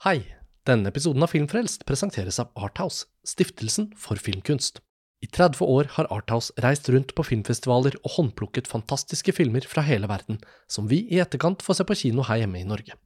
Hei! 0.00 0.22
Denne 0.64 0.88
episoden 0.88 1.20
av 1.20 1.28
Filmfrelst 1.28 1.82
presenteres 1.84 2.38
av 2.40 2.54
Arthouse, 2.56 3.04
stiftelsen 3.20 3.90
for 4.00 4.16
filmkunst. 4.16 4.78
I 5.20 5.28
30 5.28 5.60
år 5.60 5.90
har 5.98 6.08
Arthouse 6.08 6.54
reist 6.64 6.88
rundt 6.88 7.12
på 7.12 7.26
filmfestivaler 7.28 7.98
og 8.00 8.14
håndplukket 8.14 8.70
fantastiske 8.70 9.34
filmer 9.36 9.66
fra 9.68 9.84
hele 9.84 10.08
verden, 10.08 10.38
som 10.72 10.88
vi 10.88 11.02
i 11.12 11.20
etterkant 11.20 11.60
får 11.60 11.76
se 11.76 11.84
på 11.90 11.98
kino 12.00 12.24
her 12.24 12.40
hjemme 12.40 12.62
i 12.62 12.70
Norge. 12.70 12.96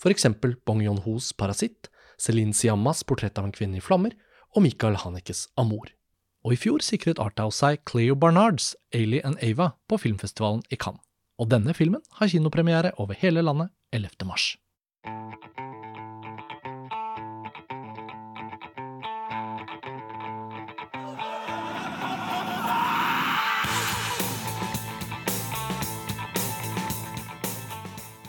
For 0.00 0.08
eksempel 0.08 0.54
Bong 0.64 0.80
Yon-hos 0.86 1.34
Parasitt, 1.36 1.90
Celine 2.16 2.56
Siammas 2.56 3.04
Portrett 3.04 3.36
av 3.36 3.50
en 3.50 3.52
kvinne 3.52 3.76
i 3.76 3.84
flammer 3.84 4.16
og 4.56 4.64
Michael 4.64 4.96
Hanekes 5.04 5.50
Amour. 5.60 5.92
Og 6.48 6.56
i 6.56 6.60
fjor 6.64 6.80
sikret 6.80 7.20
Arthouse 7.20 7.60
seg 7.60 7.84
Cleo 7.84 8.16
Barnards 8.16 8.72
Ailey 8.96 9.20
and 9.20 9.36
Ava 9.44 9.74
på 9.84 10.00
filmfestivalen 10.00 10.64
i 10.72 10.80
Cannes. 10.80 11.04
Og 11.36 11.52
denne 11.52 11.76
filmen 11.76 12.00
har 12.16 12.32
kinopremiere 12.32 12.96
over 12.96 13.20
hele 13.20 13.44
landet 13.44 13.68
11. 13.92 14.24
mars. 14.24 14.54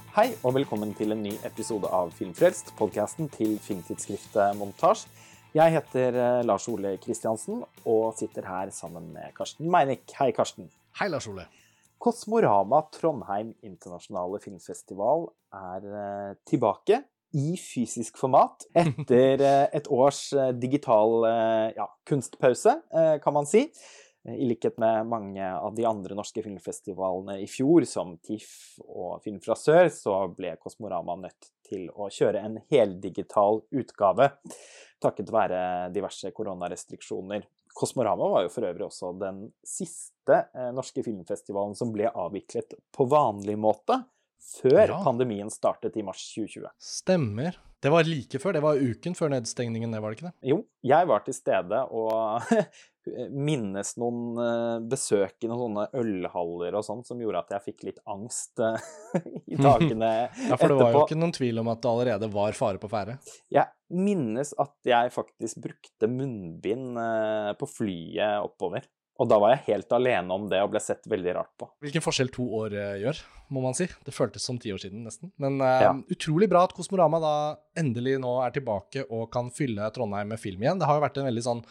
Hei 0.10 0.32
og 0.42 0.56
velkommen 0.56 0.90
til 0.98 1.14
en 1.14 1.20
ny 1.22 1.36
episode 1.46 1.86
av 1.94 2.10
Filmfrelst, 2.18 2.72
podkasten 2.80 3.28
til 3.30 3.52
filmtidsskriftet 3.62 4.56
Montasj. 4.58 5.04
Jeg 5.54 5.76
heter 5.76 6.18
eh, 6.18 6.38
Lars 6.50 6.66
Ole 6.72 6.96
Kristiansen 6.98 7.60
og 7.86 8.18
sitter 8.18 8.48
her 8.50 8.72
sammen 8.74 9.12
med 9.14 9.30
Karsten 9.38 9.70
Meinik. 9.70 10.10
Hei, 10.18 10.32
Karsten. 10.34 10.72
Hei, 10.98 11.12
Lars 11.14 11.30
Ole. 11.30 11.46
Kosmorama 12.02 12.82
Trondheim 12.90 13.54
internasjonale 13.62 14.42
filmfestival 14.42 15.28
er 15.54 15.86
eh, 16.02 16.34
tilbake 16.50 17.04
i 17.38 17.54
fysisk 17.62 18.18
format 18.18 18.66
etter 18.82 19.46
eh, 19.46 19.64
et 19.78 19.94
års 19.94 20.32
digital 20.58 21.20
ja, 21.78 21.86
kunstpause, 22.10 22.80
kan 23.22 23.38
man 23.38 23.46
si. 23.46 23.68
I 24.28 24.46
likhet 24.50 24.76
med 24.78 25.08
mange 25.08 25.46
av 25.56 25.72
de 25.76 25.86
andre 25.88 26.16
norske 26.18 26.44
filmfestivalene 26.44 27.38
i 27.40 27.48
fjor, 27.48 27.86
som 27.88 28.18
TIFF 28.20 28.82
og 28.84 29.22
Film 29.24 29.40
fra 29.44 29.56
sør, 29.56 29.88
så 29.94 30.18
ble 30.36 30.56
Kosmorama 30.60 31.16
nødt 31.22 31.52
til 31.70 31.88
å 31.96 32.10
kjøre 32.12 32.42
en 32.44 32.58
heldigital 32.74 33.62
utgave 33.72 34.32
takket 35.00 35.32
være 35.32 35.62
diverse 35.96 36.32
koronarestriksjoner. 36.36 37.46
Kosmorama 37.80 38.28
var 38.34 38.44
jo 38.44 38.52
for 38.52 38.68
øvrig 38.68 38.88
også 38.90 39.14
den 39.22 39.46
siste 39.64 40.42
eh, 40.52 40.72
norske 40.76 41.04
filmfestivalen 41.06 41.78
som 41.78 41.94
ble 41.96 42.10
avviklet 42.12 42.76
på 42.96 43.08
vanlig 43.08 43.56
måte 43.62 44.02
før 44.60 44.88
Ja. 44.90 45.00
pandemien 45.06 45.50
startet 45.54 45.96
i 46.00 46.04
mars 46.04 46.24
2020. 46.36 46.68
Stemmer. 46.82 47.56
Det 47.80 47.92
var 47.94 48.04
like 48.04 48.40
før. 48.42 48.54
Det 48.58 48.62
var 48.64 48.76
uken 48.82 49.16
før 49.16 49.32
nedstengningen, 49.32 49.92
det 49.94 50.02
var 50.04 50.12
det 50.12 50.18
ikke 50.20 50.28
det? 50.32 50.50
Jo, 50.52 50.58
jeg 50.84 51.08
var 51.08 51.24
til 51.24 51.36
stede 51.38 51.80
og 51.96 52.42
minnes 53.32 53.94
noen 54.02 54.40
eh, 54.44 54.76
besøk 54.92 55.46
i 55.46 55.50
noen 55.50 55.62
sånne 55.64 55.86
ølhaller 56.02 56.76
og 56.80 56.86
sånn, 56.86 57.04
som 57.08 57.22
gjorde 57.22 57.42
at 57.46 57.54
jeg 57.56 57.66
fikk 57.72 57.86
litt 57.88 58.02
angst 58.10 58.60
eh, 58.64 58.78
i 59.54 59.58
dagene 59.60 60.12
Ja, 60.50 60.58
for 60.60 60.68
det 60.74 60.78
var 60.82 60.94
jo 60.98 61.04
ikke 61.06 61.20
noen 61.20 61.34
tvil 61.36 61.62
om 61.64 61.72
at 61.72 61.82
det 61.84 61.92
allerede 61.94 62.32
var 62.34 62.58
fare 62.58 62.82
på 62.82 62.92
ferde. 62.92 63.18
Jeg 63.54 63.68
minnes 63.90 64.54
at 64.62 64.76
jeg 64.86 65.12
faktisk 65.16 65.62
brukte 65.64 66.10
munnbind 66.12 67.00
eh, 67.02 67.52
på 67.60 67.70
flyet 67.80 68.44
oppover. 68.46 68.86
Og 69.20 69.28
da 69.28 69.36
var 69.36 69.52
jeg 69.52 69.66
helt 69.74 69.92
alene 69.92 70.32
om 70.32 70.46
det 70.48 70.62
og 70.64 70.70
ble 70.72 70.80
sett 70.80 71.04
veldig 71.12 71.34
rart 71.36 71.52
på. 71.60 71.68
Hvilken 71.84 72.04
forskjell 72.06 72.30
to 72.32 72.46
år 72.62 72.76
eh, 72.80 72.94
gjør, 73.02 73.18
må 73.52 73.64
man 73.66 73.76
si. 73.76 73.90
Det 74.08 74.14
føltes 74.16 74.46
som 74.48 74.56
ti 74.62 74.72
år 74.72 74.80
siden, 74.80 75.02
nesten. 75.04 75.34
Men 75.44 75.58
eh, 75.60 75.82
Ja. 75.84 75.92
utrolig 76.16 76.48
bra 76.52 76.62
at 76.68 76.76
Kosmorama 76.78 77.20
da 77.24 77.34
endelig 77.82 78.16
nå 78.24 78.38
er 78.46 78.54
tilbake 78.56 79.04
og 79.10 79.28
kan 79.34 79.52
fylle 79.52 79.90
Trondheim 79.96 80.32
med 80.32 80.40
film 80.40 80.64
igjen. 80.64 80.80
Det 80.80 80.88
har 80.88 81.00
jo 81.00 81.04
vært 81.04 81.20
en 81.20 81.28
veldig 81.28 81.44
sånn 81.50 81.64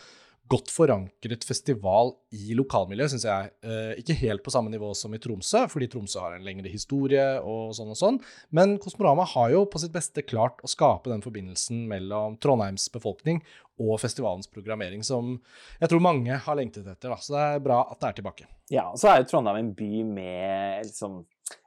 godt 0.48 0.70
forankret 0.72 1.44
festival 1.46 2.14
i 2.34 2.54
lokalmiljøet, 2.56 3.12
syns 3.12 3.26
jeg. 3.28 3.50
Eh, 3.64 3.92
ikke 4.00 4.16
helt 4.22 4.42
på 4.44 4.52
samme 4.54 4.72
nivå 4.72 4.90
som 4.96 5.12
i 5.14 5.20
Tromsø, 5.22 5.66
fordi 5.70 5.88
Tromsø 5.92 6.22
har 6.22 6.36
en 6.36 6.46
lengre 6.46 6.70
historie 6.72 7.26
og 7.42 7.74
sånn 7.76 7.92
og 7.92 7.98
sånn. 8.00 8.20
Men 8.54 8.76
Kosmorama 8.82 9.26
har 9.34 9.52
jo 9.54 9.64
på 9.68 9.80
sitt 9.82 9.92
beste 9.94 10.24
klart 10.24 10.62
å 10.64 10.70
skape 10.70 11.12
den 11.12 11.24
forbindelsen 11.24 11.84
mellom 11.90 12.38
Trondheims 12.40 12.88
befolkning 12.94 13.42
og 13.78 14.00
festivalens 14.02 14.50
programmering, 14.50 15.04
som 15.06 15.36
jeg 15.78 15.92
tror 15.92 16.02
mange 16.02 16.40
har 16.44 16.58
lengtet 16.58 16.86
etter. 16.88 17.12
Da. 17.12 17.20
Så 17.22 17.36
det 17.36 17.46
er 17.46 17.64
bra 17.68 17.82
at 17.86 18.00
det 18.00 18.10
er 18.10 18.20
tilbake. 18.20 18.48
Ja, 18.72 18.88
og 18.90 18.98
så 19.00 19.12
er 19.12 19.22
jo 19.22 19.30
Trondheim 19.30 19.60
en 19.62 19.72
by 19.78 20.04
med, 20.08 20.88
liksom, 20.88 21.22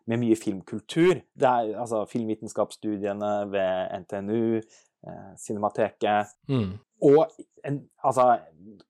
med 0.09 0.21
mye 0.25 0.37
filmkultur. 0.39 1.21
Det 1.37 1.49
er 1.49 1.75
altså 1.79 2.03
filmvitenskapsstudiene 2.11 3.33
ved 3.53 3.99
NTNU, 4.03 4.61
eh, 5.07 5.35
Cinemateket 5.39 6.33
Mm. 6.49 6.79
Og 7.01 7.33
en, 7.65 7.81
altså, 8.05 8.37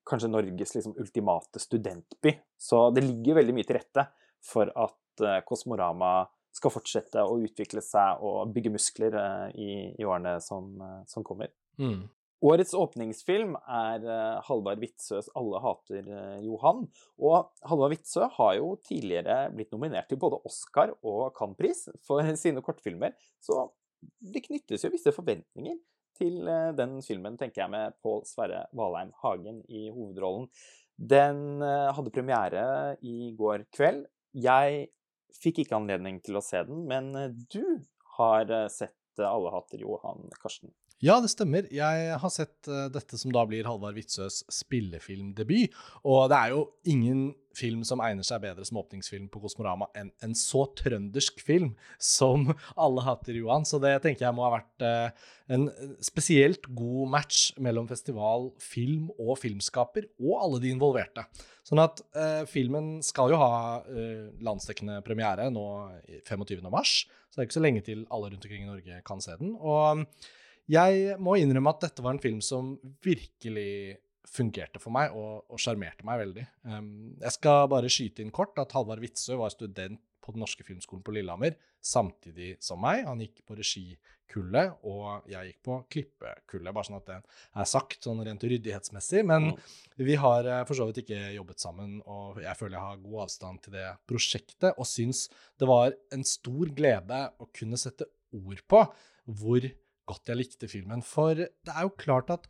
kanskje 0.07 0.29
Norges 0.31 0.75
liksom, 0.75 0.95
ultimate 0.99 1.59
studentby. 1.59 2.35
Så 2.59 2.89
det 2.95 3.05
ligger 3.05 3.39
veldig 3.39 3.55
mye 3.55 3.67
til 3.67 3.79
rette 3.79 4.07
for 4.43 4.71
at 4.75 5.23
eh, 5.23 5.41
Kosmorama 5.47 6.13
skal 6.51 6.73
fortsette 6.73 7.23
å 7.23 7.37
utvikle 7.39 7.83
seg 7.85 8.23
og 8.27 8.51
bygge 8.55 8.73
muskler 8.73 9.15
eh, 9.15 9.45
i, 9.55 9.69
i 9.95 10.07
årene 10.07 10.39
som, 10.43 10.73
eh, 10.81 10.97
som 11.11 11.25
kommer. 11.27 11.53
Mm. 11.79 12.09
Årets 12.41 12.73
åpningsfilm 12.73 13.53
er 13.69 14.05
Halvard 14.47 14.79
Witzøes 14.81 15.27
'Alle 15.37 15.59
hater 15.61 16.07
Johan'. 16.41 16.87
Og 17.21 17.51
Halvard 17.69 17.93
Witzøe 17.93 18.31
har 18.33 18.55
jo 18.57 18.71
tidligere 18.81 19.43
blitt 19.53 19.69
nominert 19.75 20.09
til 20.09 20.17
både 20.17 20.39
Oscar 20.49 20.95
og 21.05 21.35
Cannes-pris 21.37 21.85
for 22.01 22.25
sine 22.41 22.63
kortfilmer, 22.65 23.13
så 23.37 23.67
det 24.01 24.41
knyttes 24.47 24.81
jo 24.81 24.89
visse 24.89 25.13
forventninger 25.13 25.77
til 26.21 26.47
eh, 26.49 26.69
den 26.77 26.99
filmen, 27.05 27.37
tenker 27.39 27.65
jeg, 27.65 27.73
med 27.73 27.97
Pål 28.03 28.23
Sverre 28.29 28.65
Valheim 28.77 29.13
Hagen 29.23 29.61
i 29.69 29.87
hovedrollen. 29.93 30.49
Den 30.95 31.61
eh, 31.65 31.89
hadde 31.95 32.13
premiere 32.13 32.65
i 33.01 33.31
går 33.37 33.65
kveld. 33.73 34.05
Jeg 34.37 34.87
fikk 35.41 35.63
ikke 35.63 35.79
anledning 35.79 36.19
til 36.23 36.37
å 36.37 36.45
se 36.45 36.61
den, 36.67 36.85
men 36.89 37.11
eh, 37.17 37.33
du 37.53 37.81
har 38.17 38.51
sett 38.69 38.97
'Alle 39.21 39.51
hater 39.53 39.81
Johan', 39.83 40.31
Karsten. 40.41 40.71
Ja, 41.01 41.15
det 41.17 41.31
stemmer. 41.33 41.65
Jeg 41.73 42.17
har 42.21 42.29
sett 42.29 42.67
eh, 42.69 42.87
dette 42.93 43.17
som 43.17 43.31
da 43.33 43.41
blir 43.49 43.65
Halvard 43.65 43.95
Witzøes 43.97 44.43
spillefilmdebut. 44.53 45.73
Og 46.05 46.27
det 46.29 46.37
er 46.37 46.51
jo 46.53 46.65
ingen 46.93 47.31
film 47.57 47.81
som 47.87 48.03
egner 48.05 48.25
seg 48.25 48.43
bedre 48.43 48.63
som 48.67 48.77
åpningsfilm 48.79 49.25
på 49.31 49.41
Kosmorama 49.43 49.87
enn 49.97 50.11
en 50.23 50.35
så 50.37 50.63
trøndersk 50.77 51.41
film 51.43 51.71
som 51.97 52.51
Alle 52.85 53.01
hater 53.05 53.39
Johan. 53.39 53.65
Så 53.65 53.79
det 53.81 53.95
tenker 54.03 54.27
jeg 54.27 54.37
må 54.37 54.45
ha 54.45 54.51
vært 54.59 54.85
eh, 54.85 55.23
en 55.57 55.65
spesielt 56.05 56.69
god 56.77 57.09
match 57.15 57.47
mellom 57.57 57.89
festival, 57.89 58.51
film 58.61 59.09
og 59.17 59.39
filmskaper, 59.41 60.05
og 60.21 60.35
alle 60.37 60.59
de 60.61 60.69
involverte. 60.75 61.25
Sånn 61.65 61.81
at 61.81 62.03
eh, 62.13 62.43
filmen 62.49 62.99
skal 63.05 63.33
jo 63.33 63.39
ha 63.41 63.55
eh, 63.89 64.29
landsdekkende 64.45 64.99
premiere 65.07 65.49
nå 65.49 65.65
i 66.05 66.21
25. 66.21 66.61
mars, 66.69 67.01
så 67.25 67.39
det 67.39 67.43
er 67.43 67.49
ikke 67.49 67.57
så 67.57 67.65
lenge 67.65 67.83
til 67.89 68.05
alle 68.13 68.29
rundt 68.29 68.45
omkring 68.45 68.67
i 68.67 68.69
Norge 68.69 69.01
kan 69.07 69.25
se 69.25 69.33
den. 69.41 69.57
Og 69.57 70.05
jeg 70.71 71.17
må 71.19 71.35
innrømme 71.41 71.73
at 71.73 71.83
dette 71.87 72.03
var 72.05 72.15
en 72.15 72.23
film 72.23 72.39
som 72.45 72.75
virkelig 73.03 73.97
fungerte 74.31 74.79
for 74.79 74.93
meg 74.95 75.11
og 75.17 75.59
sjarmerte 75.59 76.05
meg 76.07 76.21
veldig. 76.21 76.45
Um, 76.63 76.91
jeg 77.19 77.35
skal 77.35 77.65
bare 77.71 77.89
skyte 77.91 78.23
inn 78.23 78.31
kort 78.31 78.55
at 78.61 78.71
Halvard 78.77 79.01
Witzøe 79.03 79.35
var 79.41 79.51
student 79.51 79.99
på 80.21 80.31
Den 80.35 80.43
norske 80.43 80.61
filmskolen 80.63 81.01
på 81.03 81.15
Lillehammer 81.15 81.55
samtidig 81.81 82.53
som 82.63 82.79
meg. 82.79 83.01
Han 83.07 83.19
gikk 83.23 83.39
på 83.49 83.55
regikullet, 83.57 84.75
og 84.85 85.25
jeg 85.27 85.49
gikk 85.49 85.63
på 85.65 85.77
klippekullet. 85.91 86.75
Bare 86.77 86.87
sånn 86.87 86.99
at 86.99 87.07
det 87.09 87.17
er 87.57 87.67
sagt, 87.67 87.97
sånn 88.05 88.21
rent 88.23 88.45
ryddighetsmessig. 88.45 89.25
Men 89.25 89.49
Mm. 89.49 90.05
vi 90.05 90.15
har 90.21 90.45
eh, 90.45 90.61
for 90.69 90.77
så 90.77 90.85
vidt 90.87 91.01
ikke 91.01 91.33
jobbet 91.35 91.59
sammen, 91.65 91.97
og 92.05 92.37
jeg 92.39 92.55
føler 92.55 92.77
jeg 92.77 92.85
har 92.85 93.01
god 93.01 93.23
avstand 93.25 93.63
til 93.65 93.73
det 93.73 93.87
prosjektet, 94.07 94.77
og 94.77 94.85
syns 94.85 95.25
det 95.57 95.67
var 95.67 95.97
en 96.13 96.23
stor 96.23 96.69
glede 96.69 97.23
å 97.41 97.49
kunne 97.51 97.81
sette 97.81 98.05
ord 98.31 98.61
på 98.69 98.85
hvor 99.25 99.71
godt 100.09 100.31
jeg 100.31 100.39
likte 100.39 100.69
filmen. 100.71 101.03
For 101.05 101.37
det 101.37 101.73
er 101.73 101.87
jo 101.87 101.95
klart 101.99 102.31
at 102.33 102.47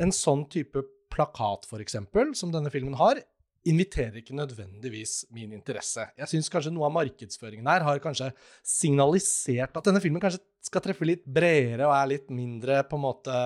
en 0.00 0.12
sånn 0.14 0.46
type 0.52 0.82
plakat, 1.10 1.66
eksempel, 1.80 2.34
som 2.38 2.52
denne 2.54 2.70
filmen 2.72 2.96
har, 3.00 3.20
inviterer 3.68 4.22
ikke 4.22 4.36
nødvendigvis 4.36 5.26
min 5.36 5.52
interesse. 5.52 6.06
Jeg 6.16 6.30
syns 6.30 6.48
kanskje 6.52 6.72
noe 6.72 6.86
av 6.88 6.94
markedsføringen 6.94 7.68
her 7.68 7.84
har 7.84 8.00
kanskje 8.00 8.30
signalisert 8.64 9.76
at 9.76 9.84
denne 9.84 10.00
filmen 10.00 10.22
kanskje 10.22 10.40
skal 10.64 10.84
treffe 10.84 11.04
litt 11.04 11.26
bredere 11.28 11.88
og 11.88 11.96
er 11.96 12.12
litt 12.14 12.30
mindre 12.32 12.80
på 12.88 12.96
en 12.96 13.04
måte 13.04 13.40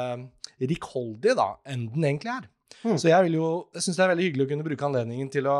rikholdig 0.62 1.34
da, 1.34 1.48
enn 1.66 1.88
den 1.90 2.06
egentlig 2.06 2.30
er. 2.36 2.46
Mm. 2.84 2.98
Så 3.00 3.10
jeg 3.10 3.26
vil 3.26 3.40
jo, 3.40 3.48
jeg 3.74 3.86
syns 3.86 3.98
det 3.98 4.04
er 4.04 4.12
veldig 4.12 4.28
hyggelig 4.28 4.46
å 4.46 4.52
kunne 4.52 4.68
bruke 4.68 4.86
anledningen 4.86 5.32
til 5.34 5.50
å 5.50 5.58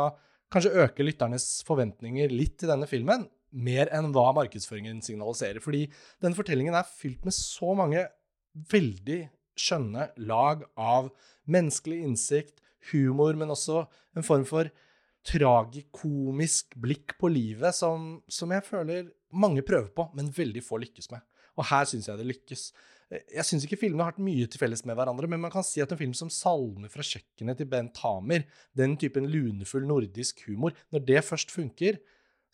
kanskje 0.53 0.75
øke 0.85 1.03
lytternes 1.03 1.49
forventninger 1.67 2.31
litt 2.31 2.55
til 2.61 2.71
denne 2.71 2.87
filmen, 2.87 3.25
mer 3.55 3.89
enn 3.95 4.11
hva 4.15 4.29
markedsføringen 4.35 5.01
signaliserer. 5.05 5.63
Fordi 5.63 5.85
denne 6.23 6.37
fortellingen 6.37 6.75
er 6.77 6.87
fylt 6.87 7.23
med 7.25 7.35
så 7.35 7.73
mange 7.77 8.05
veldig 8.71 9.21
skjønne 9.59 10.09
lag 10.27 10.65
av 10.75 11.09
menneskelig 11.51 12.01
innsikt, 12.03 12.59
humor, 12.91 13.33
men 13.33 13.49
også 13.53 13.85
en 14.15 14.25
form 14.25 14.43
for 14.45 14.69
tragikomisk 15.25 16.75
blikk 16.77 17.15
på 17.17 17.31
livet 17.33 17.73
som, 17.73 18.19
som 18.29 18.51
jeg 18.53 18.65
føler 18.67 19.07
mange 19.33 19.63
prøver 19.65 19.89
på, 19.95 20.05
men 20.13 20.29
veldig 20.33 20.61
få 20.63 20.77
lykkes 20.83 21.09
med. 21.13 21.23
Og 21.55 21.65
her 21.71 21.87
syns 21.89 22.09
jeg 22.11 22.19
det 22.19 22.27
lykkes. 22.29 22.65
Jeg 23.09 23.45
syns 23.47 23.65
ikke 23.65 23.79
filmene 23.79 24.05
har 24.05 24.13
hatt 24.13 24.23
mye 24.23 24.47
til 24.49 24.61
felles 24.61 24.83
med 24.85 24.97
hverandre, 24.97 25.29
men 25.31 25.41
man 25.41 25.53
kan 25.53 25.65
si 25.65 25.81
at 25.81 25.91
en 25.93 25.99
film 25.99 26.13
som 26.17 26.29
'Salmer 26.29 26.91
fra 26.91 27.05
kjøkkenet' 27.05 27.57
til 27.57 27.69
Bent 27.69 27.97
Hamer, 28.03 28.45
den 28.75 28.97
typen 28.97 29.29
lunefull 29.29 29.85
nordisk 29.87 30.45
humor, 30.47 30.73
når 30.91 31.05
det 31.05 31.23
først 31.23 31.51
funker, 31.51 31.97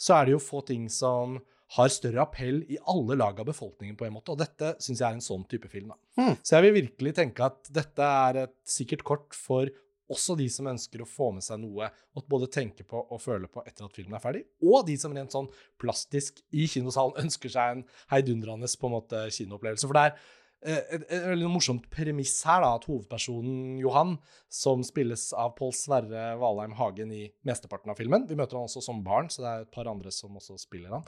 så 0.01 0.17
er 0.17 0.27
det 0.27 0.35
jo 0.35 0.41
få 0.41 0.63
ting 0.65 0.87
som 0.91 1.37
har 1.77 1.91
større 1.93 2.25
appell 2.25 2.63
i 2.67 2.79
alle 2.91 3.15
lag 3.15 3.37
av 3.39 3.47
befolkningen 3.47 3.95
på 3.95 4.07
en 4.07 4.17
måte. 4.17 4.33
Og 4.33 4.41
dette 4.41 4.73
syns 4.83 4.99
jeg 4.99 5.07
er 5.07 5.15
en 5.15 5.23
sånn 5.23 5.45
type 5.51 5.69
film. 5.71 5.93
Mm. 6.19 6.33
Så 6.41 6.57
jeg 6.57 6.65
vil 6.65 6.77
virkelig 6.81 7.13
tenke 7.21 7.47
at 7.47 7.69
dette 7.71 8.09
er 8.25 8.41
et 8.43 8.57
sikkert 8.67 9.05
kort 9.07 9.37
for 9.37 9.71
også 10.11 10.35
de 10.35 10.47
som 10.51 10.67
ønsker 10.67 11.03
å 11.03 11.07
få 11.07 11.29
med 11.37 11.45
seg 11.45 11.61
noe 11.61 11.87
å 11.87 12.23
både 12.27 12.49
tenke 12.51 12.83
på 12.87 12.99
og 12.99 13.21
føle 13.23 13.47
på 13.47 13.63
etter 13.63 13.87
at 13.87 13.95
filmen 13.95 14.17
er 14.17 14.23
ferdig, 14.23 14.43
og 14.59 14.83
de 14.89 14.97
som 14.99 15.15
rent 15.15 15.31
sånn 15.31 15.47
plastisk 15.79 16.41
i 16.51 16.67
kinosalen 16.67 17.15
ønsker 17.23 17.53
seg 17.53 17.77
en 17.77 17.85
heidundrende 18.11 18.67
på 18.67 18.89
en 18.89 18.97
måte 18.97 19.23
kinoopplevelse. 19.31 19.87
For 19.87 19.97
det 19.97 20.09
er 20.09 20.17
et, 20.61 21.03
et, 21.07 21.25
veldig 21.31 21.49
morsomt 21.49 21.87
premiss 21.93 22.35
her, 22.45 22.61
da, 22.63 22.75
at 22.77 22.87
hovedpersonen 22.89 23.79
Johan, 23.81 24.15
som 24.51 24.83
spilles 24.85 25.29
av 25.33 25.55
Pål 25.57 25.73
Sverre 25.77 26.25
Valheim 26.41 26.75
Hagen 26.77 27.13
i 27.15 27.23
mesteparten 27.47 27.93
av 27.93 27.97
filmen 27.97 28.27
Vi 28.29 28.37
møter 28.37 28.59
han 28.59 28.69
også 28.69 28.83
som 28.85 29.01
barn, 29.05 29.31
så 29.33 29.41
det 29.43 29.51
er 29.51 29.65
et 29.65 29.73
par 29.73 29.89
andre 29.89 30.13
som 30.13 30.37
også 30.37 30.59
spiller 30.61 30.93
han. 30.97 31.07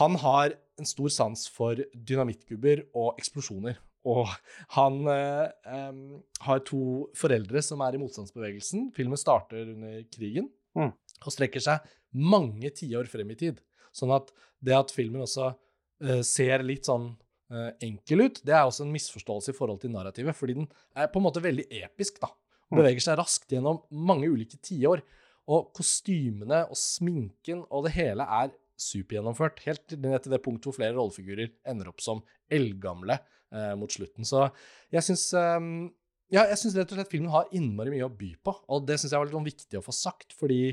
Han 0.00 0.16
har 0.22 0.56
en 0.80 0.88
stor 0.88 1.12
sans 1.12 1.44
for 1.52 1.82
dynamittgubber 1.92 2.86
og 2.96 3.20
eksplosjoner. 3.20 3.76
Og 4.08 4.24
han 4.74 4.96
eh, 5.12 5.52
em, 5.68 6.00
har 6.42 6.64
to 6.66 7.12
foreldre 7.14 7.60
som 7.62 7.84
er 7.84 7.94
i 7.94 8.00
motstandsbevegelsen. 8.00 8.88
Filmen 8.96 9.20
starter 9.20 9.68
under 9.76 10.00
krigen 10.10 10.48
Mm. 10.72 10.92
og 11.26 11.34
strekker 11.34 11.60
seg 11.60 11.84
mange 12.16 12.70
tiår 12.72 13.08
frem 13.10 13.32
i 13.34 13.38
tid. 13.38 13.60
Sånn 13.92 14.12
at 14.14 14.30
det 14.64 14.76
at 14.76 14.92
filmen 14.94 15.24
også 15.24 15.50
eh, 16.04 16.22
ser 16.24 16.64
litt 16.64 16.88
sånn 16.88 17.10
eh, 17.12 17.21
enkel 17.84 18.24
ut, 18.26 18.40
det 18.46 18.54
er 18.56 18.64
også 18.64 18.86
en 18.86 18.92
misforståelse 18.94 19.52
i 19.52 19.56
forhold 19.56 19.80
til 19.82 19.92
narrativet, 19.92 20.36
fordi 20.36 20.54
den 20.60 20.68
er 20.96 21.10
på 21.12 21.20
en 21.20 21.26
måte 21.26 21.42
veldig 21.44 21.66
episk, 21.82 22.20
da. 22.22 22.30
Og 22.70 22.78
Mm. 22.78 22.80
beveger 22.80 23.04
seg 23.04 23.18
raskt 23.20 23.52
gjennom 23.52 23.82
mange 23.92 24.30
ulike 24.32 24.56
tiår. 24.64 25.02
Og 25.52 25.72
kostymene 25.76 26.62
og 26.70 26.76
sminken 26.78 27.64
og 27.70 27.84
det 27.84 27.92
hele 27.96 28.22
er 28.24 28.52
supergjennomført. 28.78 29.58
Helt 29.66 29.86
til 29.88 30.30
det 30.32 30.42
punktet 30.42 30.70
hvor 30.70 30.76
flere 30.78 30.94
rollefigurer 30.96 31.50
ender 31.68 31.88
opp 31.90 32.00
som 32.00 32.22
eldgamle 32.50 33.18
eh, 33.52 33.74
mot 33.76 33.90
slutten. 33.92 34.24
Så 34.24 34.46
jeg 34.94 35.02
syns 35.02 35.26
um, 35.34 35.92
ja, 36.32 36.46
jeg 36.48 36.56
syns 36.62 36.76
rett 36.78 36.92
og 36.94 36.96
slett 36.96 37.10
filmen 37.12 37.30
har 37.34 37.50
innmari 37.52 37.92
mye 37.92 38.06
å 38.08 38.16
by 38.16 38.30
på, 38.42 38.54
og 38.72 38.86
det 38.88 38.96
syns 38.98 39.12
jeg 39.12 39.20
var 39.20 39.26
litt 39.28 39.36
sånn 39.36 39.50
viktig 39.50 39.78
å 39.78 39.84
få 39.84 39.92
sagt, 39.92 40.32
fordi 40.32 40.72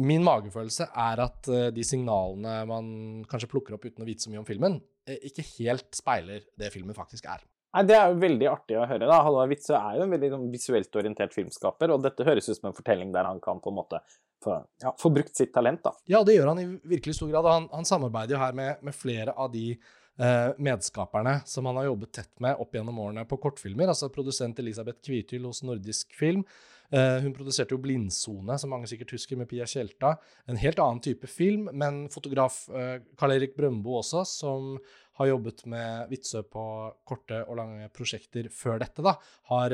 min 0.00 0.24
magefølelse 0.24 0.88
er 0.96 1.20
at 1.22 1.48
eh, 1.52 1.68
de 1.74 1.84
signalene 1.86 2.54
man 2.66 2.86
kanskje 3.30 3.50
plukker 3.52 3.76
opp 3.76 3.84
uten 3.84 4.02
å 4.02 4.08
vite 4.08 4.24
så 4.24 4.32
mye 4.32 4.40
om 4.40 4.48
filmen, 4.48 4.80
eh, 4.80 4.93
ikke 5.06 5.44
helt 5.58 5.90
speiler 5.96 6.44
det 6.58 6.72
filmen 6.72 6.96
faktisk 6.96 7.26
er. 7.30 7.42
Nei, 7.74 7.82
Det 7.90 7.96
er 7.96 8.12
jo 8.12 8.20
veldig 8.22 8.46
artig 8.46 8.76
å 8.78 8.86
høre. 8.86 9.06
da. 9.10 9.22
Halvard 9.26 9.50
Witzøe 9.50 9.78
er 9.78 9.96
jo 9.98 10.04
en 10.04 10.14
veldig 10.14 10.30
sånn, 10.30 10.50
visuelt 10.52 10.96
orientert 11.00 11.34
filmskaper, 11.34 11.90
og 11.90 12.04
dette 12.04 12.26
høres 12.26 12.48
ut 12.48 12.56
som 12.56 12.70
en 12.70 12.76
fortelling 12.76 13.10
der 13.12 13.26
han 13.26 13.40
kan 13.42 13.58
på 13.60 13.72
en 13.72 13.78
måte 13.80 13.98
få, 14.44 14.60
ja, 14.82 14.92
få 15.00 15.10
brukt 15.10 15.34
sitt 15.36 15.52
talent. 15.52 15.82
da. 15.82 15.92
Ja, 16.06 16.22
det 16.22 16.36
gjør 16.36 16.52
han 16.52 16.62
i 16.62 16.68
virkelig 16.94 17.16
stor 17.18 17.32
grad. 17.32 17.44
Han, 17.50 17.68
han 17.72 17.84
samarbeider 17.88 18.36
jo 18.36 18.42
her 18.44 18.52
med, 18.54 18.78
med 18.80 18.94
flere 18.94 19.34
av 19.34 19.50
de 19.52 19.72
eh, 19.74 20.52
medskaperne 20.58 21.40
som 21.50 21.66
han 21.66 21.80
har 21.80 21.90
jobbet 21.90 22.12
tett 22.20 22.40
med 22.44 22.62
opp 22.62 22.78
gjennom 22.78 23.00
årene 23.08 23.26
på 23.26 23.40
kortfilmer. 23.42 23.90
Altså 23.90 24.10
produsent 24.14 24.58
Elisabeth 24.62 25.02
Kvithyl 25.02 25.48
hos 25.48 25.64
Nordisk 25.66 26.14
Film. 26.14 26.44
Eh, 26.92 27.20
hun 27.24 27.32
produserte 27.34 27.74
jo 27.74 27.80
'Blindsone', 27.80 28.58
som 28.58 28.70
mange 28.70 28.88
sikkert 28.90 29.14
husker, 29.16 29.36
med 29.36 29.48
Pia 29.48 29.66
Tjelta. 29.66 30.16
En 30.48 30.60
helt 30.60 30.78
annen 30.78 31.00
type 31.00 31.26
film, 31.26 31.68
men 31.72 32.08
fotograf 32.12 32.68
eh, 32.68 33.00
Karl-Erik 33.16 33.56
Brøndbo 33.56 33.98
også, 34.00 34.24
som 34.28 34.78
har 35.18 35.30
jobbet 35.30 35.64
med 35.66 36.10
Vitsø 36.10 36.42
på 36.42 36.64
korte 37.06 37.44
og 37.48 37.56
lange 37.56 37.88
prosjekter 37.94 38.50
før 38.50 38.80
dette, 38.82 39.02
da, 39.02 39.14
har, 39.50 39.70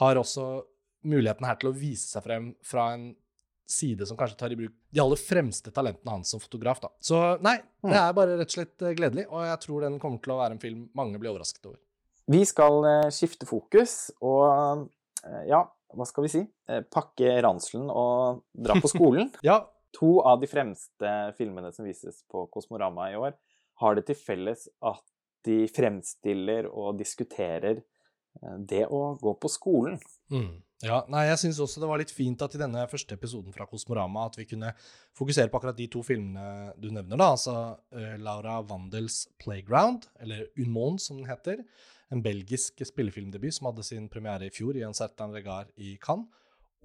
har 0.00 0.18
også 0.18 0.46
muligheten 1.06 1.46
her 1.46 1.54
til 1.60 1.70
å 1.70 1.76
vise 1.76 2.08
seg 2.10 2.24
frem 2.24 2.48
fra 2.66 2.88
en 2.96 3.12
side 3.66 4.06
som 4.06 4.18
kanskje 4.18 4.38
tar 4.40 4.50
i 4.50 4.58
bruk 4.58 4.74
de 4.90 5.02
aller 5.02 5.18
fremste 5.18 5.70
talentene 5.74 6.16
hans 6.16 6.34
som 6.34 6.42
fotograf. 6.42 6.80
da. 6.82 6.90
Så 6.98 7.20
nei, 7.46 7.60
det 7.86 7.94
er 7.94 8.18
bare 8.18 8.40
rett 8.40 8.50
og 8.50 8.58
slett 8.58 8.82
eh, 8.82 8.96
gledelig, 8.98 9.28
og 9.30 9.46
jeg 9.46 9.62
tror 9.62 9.86
den 9.86 10.00
kommer 10.02 10.22
til 10.22 10.34
å 10.34 10.40
være 10.42 10.58
en 10.58 10.62
film 10.62 10.84
mange 10.98 11.22
blir 11.22 11.30
overrasket 11.30 11.70
over. 11.70 11.78
Vi 12.26 12.42
skal 12.42 12.82
skifte 13.14 13.46
fokus 13.46 14.10
og 14.18 14.88
ja, 15.46 15.60
hva 15.96 16.06
skal 16.08 16.26
vi 16.26 16.32
si? 16.32 16.42
Eh, 16.68 16.84
pakke 16.92 17.38
ranselen 17.44 17.88
og 17.90 18.44
dra 18.52 18.78
på 18.82 18.92
skolen. 18.92 19.32
Ja, 19.46 19.64
To 19.96 20.20
av 20.20 20.40
de 20.42 20.48
fremste 20.50 21.12
filmene 21.38 21.72
som 21.72 21.86
vises 21.86 22.20
på 22.28 22.46
Kosmorama 22.52 23.10
i 23.12 23.16
år, 23.16 23.36
har 23.80 23.96
det 23.96 24.06
til 24.08 24.18
felles 24.18 24.66
at 24.84 25.02
de 25.46 25.64
fremstiller 25.70 26.68
og 26.68 26.98
diskuterer 26.98 27.80
eh, 27.80 28.56
det 28.58 28.84
å 28.92 29.16
gå 29.20 29.36
på 29.40 29.50
skolen. 29.52 29.96
Mm. 30.32 30.58
Ja, 30.84 31.00
nei, 31.08 31.22
jeg 31.30 31.40
syns 31.40 31.62
også 31.64 31.80
det 31.80 31.88
var 31.88 32.00
litt 32.02 32.12
fint 32.12 32.42
at 32.44 32.52
i 32.52 32.60
denne 32.60 32.82
første 32.90 33.16
episoden 33.16 33.54
fra 33.54 33.64
Kosmorama 33.68 34.26
at 34.28 34.36
vi 34.36 34.44
kunne 34.50 34.74
fokusere 35.16 35.48
på 35.48 35.60
akkurat 35.60 35.78
de 35.78 35.86
to 35.92 36.02
filmene 36.04 36.74
du 36.76 36.90
nevner, 36.90 37.16
da. 37.16 37.30
Altså 37.32 37.54
uh, 37.96 38.16
Laura 38.20 38.58
Wandels 38.68 39.22
'Playground', 39.40 40.10
eller 40.20 40.50
'Unmon', 40.52 41.00
som 41.00 41.16
den 41.16 41.30
heter. 41.30 41.64
En 42.12 42.22
belgisk 42.22 42.82
spillefilmdebut 42.86 43.54
som 43.56 43.70
hadde 43.70 43.84
sin 43.86 44.08
premiere 44.12 44.46
i 44.46 44.54
fjor 44.54 44.78
i 44.78 44.84
en 44.86 44.94
certain 44.94 45.34
regard 45.34 45.72
i 45.76 45.96
Cannes. 46.02 46.28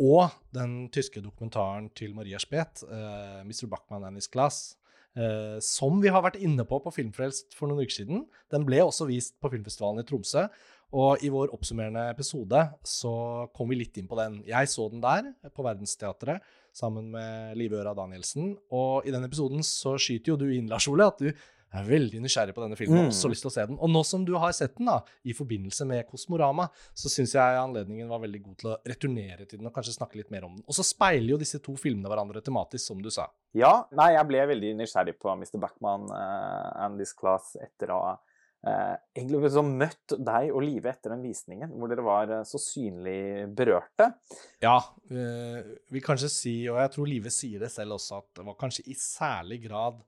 Og 0.01 0.31
den 0.55 0.87
tyske 0.89 1.21
dokumentaren 1.21 1.91
til 1.93 2.15
Maria 2.15 2.39
Speth, 2.41 2.87
uh, 2.89 3.43
'Mr. 3.45 3.67
Bachmann 3.69 4.07
and 4.07 4.17
His 4.17 4.29
Class'. 4.29 4.77
uh, 5.17 5.59
som 5.59 6.01
vi 6.01 6.07
har 6.07 6.23
vært 6.23 6.39
inne 6.39 6.63
på 6.63 6.79
på 6.79 6.93
Filmfrelst 6.95 7.53
for 7.53 7.67
noen 7.67 7.83
uker 7.83 7.97
siden. 8.01 8.25
Den 8.49 8.65
ble 8.65 8.79
også 8.79 9.09
vist 9.09 9.35
på 9.41 9.51
filmfestivalen 9.51 9.99
i 9.99 10.07
Tromsø. 10.07 10.47
Og 10.91 11.23
i 11.23 11.29
vår 11.31 11.53
oppsummerende 11.55 12.09
episode 12.11 12.65
så 12.87 13.11
kom 13.55 13.69
vi 13.71 13.79
litt 13.79 13.95
inn 13.99 14.09
på 14.11 14.17
den. 14.19 14.41
Jeg 14.47 14.67
så 14.67 14.89
den 14.91 15.03
der, 15.03 15.29
på 15.55 15.63
Verdensteatret, 15.63 16.43
sammen 16.75 17.07
med 17.13 17.55
Live 17.59 17.79
Øra 17.79 17.93
Danielsen. 17.95 18.57
Og 18.75 19.07
i 19.07 19.13
den 19.13 19.23
episoden 19.23 19.63
så 19.63 19.95
skyter 19.95 20.33
jo 20.33 20.39
du 20.41 20.49
inn, 20.51 20.67
Lars 20.71 20.89
Ole, 20.91 21.07
at 21.07 21.23
du 21.23 21.31
er 21.79 21.87
veldig 21.87 22.21
nysgjerrig 22.23 22.55
på 22.55 22.63
denne 22.63 22.77
filmen 22.79 23.05
Mm. 23.05 23.11
også 23.11 23.29
lyst 23.31 23.45
til 23.45 23.51
å 23.51 23.53
se 23.53 23.65
den. 23.65 23.77
Og 23.79 23.89
nå 23.89 24.03
som 24.05 24.25
du 24.25 24.33
har 24.37 24.51
sett 24.51 24.75
den 24.77 24.89
da, 24.91 25.01
i 25.23 25.33
forbindelse 25.33 25.85
med 25.87 26.07
Kosmorama, 26.09 26.69
så 26.93 27.09
syns 27.09 27.33
jeg 27.33 27.59
anledningen 27.61 28.09
var 28.09 28.19
veldig 28.19 28.41
god 28.43 28.57
til 28.57 28.71
å 28.71 28.77
returnere 28.87 29.47
til 29.47 29.59
den 29.59 29.67
og 29.67 29.73
kanskje 29.73 29.95
snakke 29.95 30.17
litt 30.19 30.31
mer 30.31 30.43
om 30.43 30.55
den. 30.57 30.65
Og 30.67 30.75
så 30.75 30.83
speiler 30.83 31.35
jo 31.35 31.37
disse 31.37 31.61
to 31.63 31.75
filmene 31.79 32.09
hverandre 32.11 32.43
tematisk, 32.43 32.85
som 32.85 33.01
du 33.01 33.09
sa. 33.09 33.29
Ja, 33.53 33.85
nei, 33.91 34.13
jeg 34.15 34.27
ble 34.27 34.47
veldig 34.51 34.75
nysgjerrig 34.81 35.15
på 35.19 35.31
Mr. 35.35 35.59
Backman 35.59 36.09
uh, 36.11 36.83
and 36.83 36.99
This 36.99 37.13
Class 37.13 37.55
etter 37.61 37.91
å 37.91 38.01
ha 38.03 38.13
uh, 38.67 38.95
egentlig 39.15 39.43
liksom 39.47 39.71
møtt 39.79 40.15
deg 40.17 40.51
og 40.51 40.63
Live 40.65 40.91
etter 40.91 41.15
den 41.15 41.23
visningen, 41.25 41.71
hvor 41.75 41.91
dere 41.91 42.05
var 42.05 42.31
uh, 42.31 42.43
så 42.47 42.59
synlig 42.61 43.47
berørte. 43.55 44.11
Ja, 44.63 44.77
uh, 45.11 45.59
vil 45.91 46.05
kanskje 46.05 46.31
si, 46.31 46.55
og 46.71 46.79
jeg 46.83 46.95
tror 46.95 47.09
Live 47.09 47.33
sier 47.33 47.63
det 47.63 47.71
selv 47.73 47.97
også, 47.97 48.21
at 48.21 48.41
det 48.41 48.47
var 48.47 48.59
kanskje 48.59 48.87
i 48.91 48.97
særlig 48.97 49.63
grad 49.67 50.01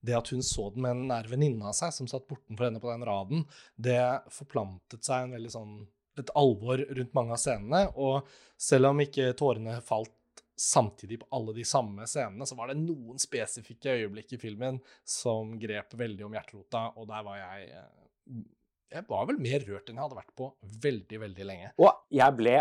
det 0.00 0.16
at 0.16 0.30
hun 0.32 0.42
så 0.46 0.68
den 0.74 0.84
med 0.84 0.96
en 0.96 1.08
nær 1.10 1.28
venninne 1.30 1.70
av 1.70 1.76
seg 1.76 1.92
som 1.94 2.08
satt 2.10 2.28
bortenfor 2.30 2.68
henne 2.68 2.82
på 2.82 2.90
den 2.92 3.06
raden, 3.06 3.42
det 3.76 4.00
forplantet 4.32 5.04
seg 5.06 5.26
en 5.26 5.36
veldig 5.36 5.52
sånn 5.52 5.74
et 6.20 6.32
alvor 6.36 6.80
rundt 6.90 7.12
mange 7.16 7.36
av 7.36 7.40
scenene. 7.40 7.84
Og 7.96 8.26
selv 8.60 8.90
om 8.90 9.02
ikke 9.04 9.32
tårene 9.38 9.78
falt 9.84 10.16
samtidig 10.60 11.22
på 11.22 11.28
alle 11.36 11.54
de 11.56 11.64
samme 11.64 12.04
scenene, 12.08 12.46
så 12.46 12.56
var 12.58 12.70
det 12.70 12.80
noen 12.82 13.20
spesifikke 13.20 13.94
øyeblikk 14.02 14.34
i 14.36 14.40
filmen 14.42 14.80
som 15.08 15.54
grep 15.60 15.96
veldig 15.96 16.26
om 16.26 16.36
hjerterota, 16.36 16.90
og 17.00 17.08
der 17.08 17.24
var 17.26 17.38
jeg 17.40 17.70
eh, 17.70 18.42
Jeg 18.90 19.06
var 19.06 19.26
vel 19.30 19.38
mer 19.38 19.62
rørt 19.68 19.88
enn 19.88 19.96
jeg 19.96 20.02
hadde 20.02 20.18
vært 20.18 20.36
på 20.36 20.50
veldig, 20.82 21.18
veldig 21.22 21.44
lenge. 21.46 21.68
Og 21.78 21.90
jeg 22.10 22.36
ble 22.36 22.56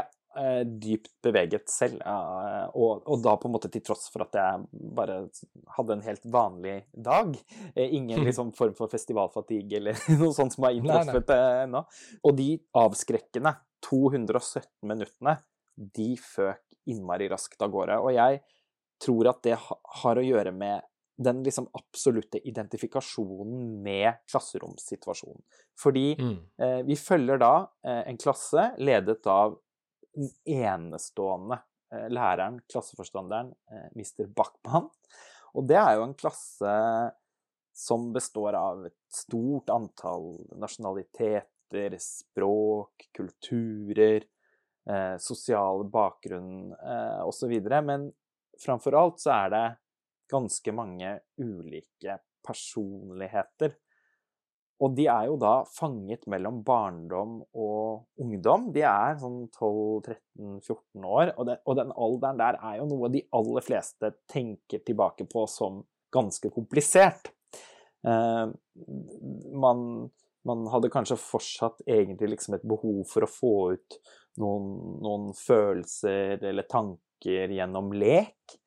dypt 0.65 1.09
beveget 1.25 1.71
selv, 1.73 2.01
eh, 2.05 2.65
og, 2.77 3.01
og 3.09 3.23
da 3.23 3.33
på 3.39 3.49
en 3.49 3.55
måte 3.55 3.71
til 3.73 3.81
tross 3.85 4.11
for 4.13 4.27
at 4.27 4.35
jeg 4.37 4.83
bare 4.95 5.23
hadde 5.77 5.95
en 5.95 6.03
helt 6.05 6.27
vanlig 6.29 6.75
dag. 6.93 7.33
Eh, 7.73 7.95
ingen 7.97 8.23
liksom 8.27 8.53
form 8.57 8.75
for 8.77 8.91
festivalfatigue 8.91 9.79
eller 9.81 9.97
noe 10.21 10.35
sånt 10.35 10.53
som 10.55 10.67
har 10.67 10.77
inntruffet 10.77 11.33
eh, 11.35 11.63
ennå. 11.65 11.81
Og 12.23 12.37
de 12.37 12.51
avskrekkende 12.77 13.55
217 13.89 14.69
minuttene, 14.91 15.39
de 15.75 16.11
føk 16.19 16.61
innmari 16.89 17.29
raskt 17.31 17.61
av 17.63 17.71
gårde. 17.73 17.97
Og 18.03 18.13
jeg 18.13 18.41
tror 19.01 19.31
at 19.31 19.41
det 19.47 19.57
har 19.59 20.19
å 20.19 20.25
gjøre 20.25 20.53
med 20.55 20.85
den 21.19 21.41
liksom 21.43 21.67
absolutte 21.75 22.39
identifikasjonen 22.47 23.81
med 23.83 24.21
klasseromssituasjonen. 24.31 25.41
Fordi 25.79 26.15
Mm. 26.19 26.37
Eh, 26.59 26.83
vi 26.85 26.95
følger 26.95 27.37
da 27.37 27.67
eh, 27.83 28.03
en 28.07 28.17
klasse 28.17 28.75
ledet 28.77 29.27
av 29.27 29.57
den 30.19 30.31
enestående 30.45 31.59
eh, 31.93 32.07
læreren, 32.11 32.59
klasseforstanderen, 32.71 33.53
eh, 33.71 33.87
Mr. 33.95 34.27
Bachmann. 34.35 34.89
Og 35.57 35.65
det 35.69 35.79
er 35.79 35.97
jo 35.97 36.05
en 36.05 36.17
klasse 36.17 36.73
som 37.79 38.09
består 38.13 38.57
av 38.59 38.83
et 38.89 38.97
stort 39.13 39.71
antall 39.71 40.33
nasjonaliteter, 40.59 41.95
språk, 42.03 43.07
kulturer, 43.15 44.25
eh, 44.89 45.15
sosial 45.21 45.85
bakgrunn 45.89 46.73
eh, 46.73 47.21
osv. 47.25 47.55
Men 47.87 48.09
framfor 48.59 48.97
alt 48.99 49.23
så 49.23 49.35
er 49.37 49.53
det 49.55 49.67
ganske 50.29 50.73
mange 50.75 51.15
ulike 51.41 52.19
personligheter. 52.45 53.77
Og 54.79 54.93
de 54.95 55.09
er 55.11 55.25
jo 55.27 55.35
da 55.39 55.53
fanget 55.67 56.23
mellom 56.31 56.61
barndom 56.63 57.39
og 57.51 58.21
ungdom. 58.23 58.69
De 58.75 58.83
er 58.87 59.17
sånn 59.19 59.41
12-13-14 59.51 61.03
år, 61.03 61.33
og, 61.35 61.49
det, 61.49 61.57
og, 61.65 61.75
den 61.81 61.91
alderen 61.91 62.39
der 62.39 62.59
er 62.63 62.77
jo 62.79 62.87
noe 62.87 63.09
de 63.11 63.25
aller 63.35 63.65
fleste 63.65 64.13
tenker 64.31 64.83
tilbake 64.87 65.27
på 65.27 65.43
som 65.51 65.81
ganske 66.15 66.51
komplisert. 66.55 67.33
Eh, 68.07 68.45
man, 69.65 69.83
man, 70.47 70.63
hadde 70.71 70.91
kanskje 70.93 71.19
fortsatt 71.19 71.83
egentlig 71.83 72.37
liksom 72.37 72.55
et 72.55 72.63
behov 72.67 73.03
for 73.11 73.27
å 73.27 73.31
få 73.31 73.53
ut 73.75 73.99
noen, 74.39 74.71
noen 75.03 75.29
følelser 75.35 76.39
eller 76.39 76.69
tanker 76.71 77.51
gjennom 77.51 77.91
lek. 77.99 78.59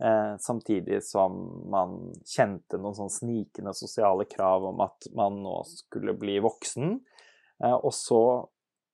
Eh, 0.00 0.36
samtidig 0.40 1.02
som 1.04 1.36
man 1.68 1.98
kjente 2.24 2.78
noen 2.80 2.96
sånn 2.96 3.12
snikende 3.12 3.74
sosiale 3.76 4.24
krav 4.24 4.64
om 4.70 4.80
at 4.80 5.10
man 5.16 5.42
nå 5.44 5.58
skulle 5.68 6.14
bli 6.16 6.38
voksen. 6.40 6.94
Eh, 7.60 7.76
og 7.76 7.92
så 7.92 8.22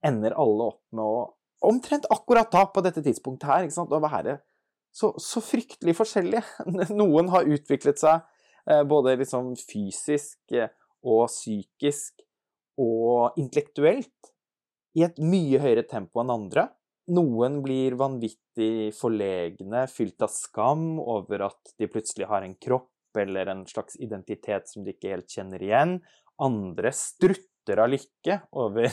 ender 0.07 0.35
alle 0.35 0.73
opp 0.75 0.85
med 0.93 1.05
å 1.07 1.25
Omtrent 1.67 2.05
akkurat 2.13 2.51
da, 2.53 2.67
på 2.69 2.83
dette 2.85 3.01
tidspunktet 3.03 3.49
her, 3.49 3.65
ikke 3.65 3.75
sant, 3.75 3.93
å 3.97 3.99
være 3.99 4.35
så, 4.97 5.11
så 5.21 5.43
fryktelig 5.45 5.97
forskjellige. 5.99 6.43
Noen 7.01 7.31
har 7.33 7.49
utviklet 7.49 8.01
seg 8.01 8.23
eh, 8.71 8.83
både 8.89 9.17
liksom 9.21 9.55
fysisk 9.61 10.57
eh, 10.57 10.73
og 11.07 11.27
psykisk 11.31 12.25
og 12.81 13.37
intellektuelt 13.41 14.33
i 14.97 15.05
et 15.07 15.21
mye 15.21 15.61
høyere 15.61 15.85
tempo 15.89 16.23
enn 16.23 16.33
andre. 16.33 16.69
Noen 17.07 17.61
blir 17.63 17.95
vanvittig 18.01 18.91
forlegne, 18.97 19.85
fylt 19.87 20.23
av 20.27 20.33
skam 20.35 20.97
over 20.99 21.45
at 21.47 21.75
de 21.79 21.87
plutselig 21.91 22.27
har 22.27 22.43
en 22.43 22.57
kropp 22.59 23.21
eller 23.21 23.47
en 23.53 23.63
slags 23.67 23.97
identitet 24.03 24.67
som 24.69 24.85
de 24.85 24.95
ikke 24.95 25.13
helt 25.15 25.31
kjenner 25.31 25.63
igjen. 25.63 26.01
Andre 26.43 26.91
strutter 26.93 27.83
av 27.83 27.93
lykke 27.93 28.41
over 28.59 28.91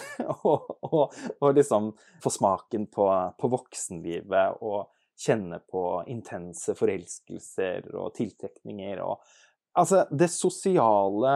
å 1.44 1.52
liksom 1.58 1.90
få 2.24 2.34
smaken 2.38 2.86
på, 2.94 3.08
på, 3.40 3.50
voksenlivet 3.56 4.62
og 4.62 4.94
kjenne 5.20 5.60
på 5.70 5.84
intense 6.14 6.76
forelskelser 6.78 7.90
og 7.96 8.14
tiltrekninger 8.20 9.04
og 9.06 9.26
Altså, 9.74 10.04
det 10.14 10.28
sosiale 10.30 11.32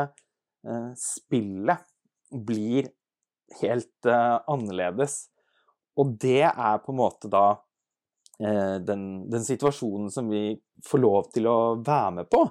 eh, 0.61 0.91
spillet 1.01 1.87
blir 2.45 2.91
helt 3.63 4.05
eh, 4.05 4.35
annerledes. 4.53 5.15
Og 5.97 6.13
det 6.21 6.45
er 6.47 6.83
på 6.83 6.93
en 6.93 6.99
måte 7.01 7.31
da 7.31 7.47
eh, 8.39 8.77
den, 8.85 9.27
den, 9.31 9.43
situasjonen 9.45 10.11
som 10.13 10.29
vi 10.31 10.51
får 10.85 11.03
lov 11.03 11.29
til 11.33 11.49
å 11.49 11.59
være 11.81 12.15
med 12.19 12.31
på 12.31 12.43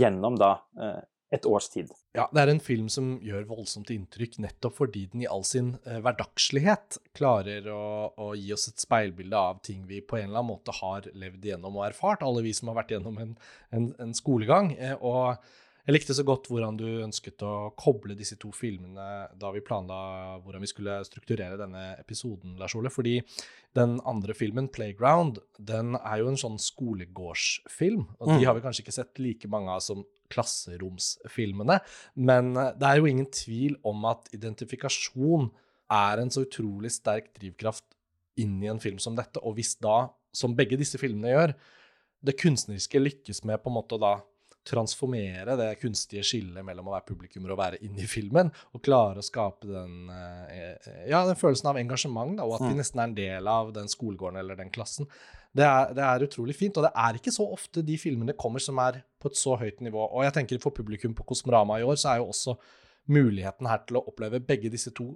gjennom 0.00 0.38
da 0.40 0.54
eh, 0.80 1.00
et 1.30 1.46
års 1.46 1.68
tid. 1.70 1.90
Ja, 2.16 2.26
det 2.34 2.42
er 2.42 2.50
en 2.50 2.62
film 2.62 2.88
som 2.90 3.12
gjør 3.22 3.46
voldsomt 3.52 3.92
inntrykk 3.94 4.40
nettopp 4.42 4.80
fordi 4.80 5.04
den 5.12 5.22
i 5.22 5.28
all 5.30 5.44
sin 5.46 5.76
eh, 5.84 6.00
hverdagslighet 6.02 6.98
klarer 7.16 7.68
å, 7.70 7.84
å, 8.18 8.32
gi 8.34 8.50
oss 8.54 8.66
et 8.72 8.82
speilbilde 8.82 9.38
av 9.38 9.60
ting 9.66 9.84
vi 9.86 10.00
på 10.02 10.18
en 10.18 10.30
eller 10.30 10.40
annen 10.40 10.50
måte 10.50 10.74
har 10.80 11.06
levd 11.14 11.46
gjennom 11.52 11.78
og 11.78 11.86
erfart, 11.86 12.24
alle 12.26 12.42
vi 12.46 12.54
som 12.56 12.72
har 12.72 12.80
vært 12.80 12.96
gjennom 12.96 13.20
en, 13.22 13.36
en, 13.76 13.90
en 14.02 14.16
skolegang. 14.16 14.72
Eh, 14.74 14.96
og 14.98 15.38
jeg 15.90 15.96
likte 15.96 16.14
så 16.14 16.22
godt 16.22 16.46
hvordan 16.46 16.76
du 16.78 16.86
ønsket 17.02 17.42
å 17.42 17.72
koble 17.74 18.14
disse 18.14 18.36
to 18.38 18.52
filmene 18.54 19.06
da 19.34 19.48
vi 19.50 19.62
planla 19.66 20.38
hvordan 20.44 20.62
vi 20.62 20.68
skulle 20.70 21.00
strukturere 21.02 21.58
denne 21.58 21.96
episoden, 21.98 22.54
Lars 22.60 22.76
Ole. 22.78 22.92
Fordi 22.94 23.16
den 23.74 23.96
andre 24.06 24.36
filmen, 24.38 24.68
'Playground', 24.70 25.40
den 25.58 25.98
er 25.98 26.22
jo 26.22 26.30
en 26.30 26.38
sånn 26.38 26.60
skolegårdsfilm. 26.62 28.06
Og 28.20 28.30
de 28.30 28.38
mm. 28.38 28.46
har 28.46 28.54
vi 28.54 28.62
kanskje 28.68 28.84
ikke 28.84 28.94
sett 29.00 29.18
like 29.18 29.50
mange 29.50 29.74
av 29.74 29.82
som 29.82 30.06
klasseromsfilmene. 30.30 31.80
Men 32.14 32.54
eh, 32.54 32.72
det 32.78 32.86
er 32.86 33.00
jo 33.00 33.10
ingen 33.10 33.26
tvil 33.34 33.74
om 33.82 34.06
at 34.12 34.30
identifikasjon 34.36 35.50
er 35.90 36.22
en 36.22 36.30
så 36.30 36.46
utrolig 36.46 36.94
sterk 36.94 37.32
drivkraft 37.34 37.88
inn 38.38 38.60
i 38.62 38.70
en 38.70 38.78
film 38.78 39.02
som 39.02 39.18
dette. 39.18 39.42
Og 39.42 39.58
hvis 39.58 39.74
da, 39.82 40.04
som 40.30 40.54
begge 40.54 40.78
disse 40.78 41.02
filmene 41.02 41.34
gjør, 41.34 41.58
det 42.22 42.38
kunstneriske 42.38 43.00
lykkes 43.00 43.42
med 43.48 43.58
på 43.58 43.72
en 43.72 43.80
måte 43.80 43.98
da 43.98 44.20
transformere 44.66 45.56
det 45.56 45.68
kunstige 45.80 46.22
skillet 46.26 46.64
mellom 46.64 46.90
å 46.90 46.94
være 46.94 47.08
publikummer 47.08 47.54
og 47.54 47.60
være 47.62 47.80
inne 47.86 48.04
i 48.04 48.08
filmen, 48.10 48.50
og 48.76 48.82
klare 48.84 49.22
å 49.22 49.24
skape 49.24 49.68
den, 49.68 50.10
eh, 50.12 50.90
ja, 51.08 51.22
den 51.26 51.38
følelsen 51.38 51.70
av 51.72 51.80
engasjement, 51.80 52.36
da, 52.36 52.46
og 52.46 52.58
at 52.58 52.66
de 52.66 52.74
mm. 52.74 52.80
nesten 52.82 53.00
er 53.00 53.08
en 53.08 53.16
del 53.16 53.48
av 53.50 53.72
den 53.76 53.88
skolegården 53.90 54.40
eller 54.42 54.58
den 54.60 54.72
klassen. 54.74 55.08
Det 55.56 55.64
er, 55.66 55.94
det 55.96 56.04
er, 56.06 56.26
utrolig 56.28 56.54
fint, 56.54 56.76
og 56.78 56.86
det 56.86 56.92
er 56.94 57.16
ikke 57.18 57.34
så 57.34 57.46
ofte 57.56 57.82
de 57.82 57.96
filmene 57.98 58.36
kommer 58.38 58.62
som 58.62 58.78
er 58.84 59.00
på 59.20 59.32
et 59.32 59.40
så 59.40 59.56
høyt 59.58 59.80
nivå. 59.82 60.04
Og 60.04 60.22
jeg 60.26 60.36
tenker 60.36 60.62
for 60.62 60.76
publikum 60.76 61.16
på 61.16 61.26
Kosmorama 61.26 61.80
i 61.80 61.86
år, 61.86 61.98
så 61.98 62.12
er 62.12 62.20
jo 62.20 62.28
også 62.30 62.54
muligheten 63.10 63.66
her 63.66 63.82
til 63.88 63.98
å 63.98 64.04
oppleve 64.12 64.42
begge 64.44 64.70
disse 64.70 64.92
to 64.94 65.08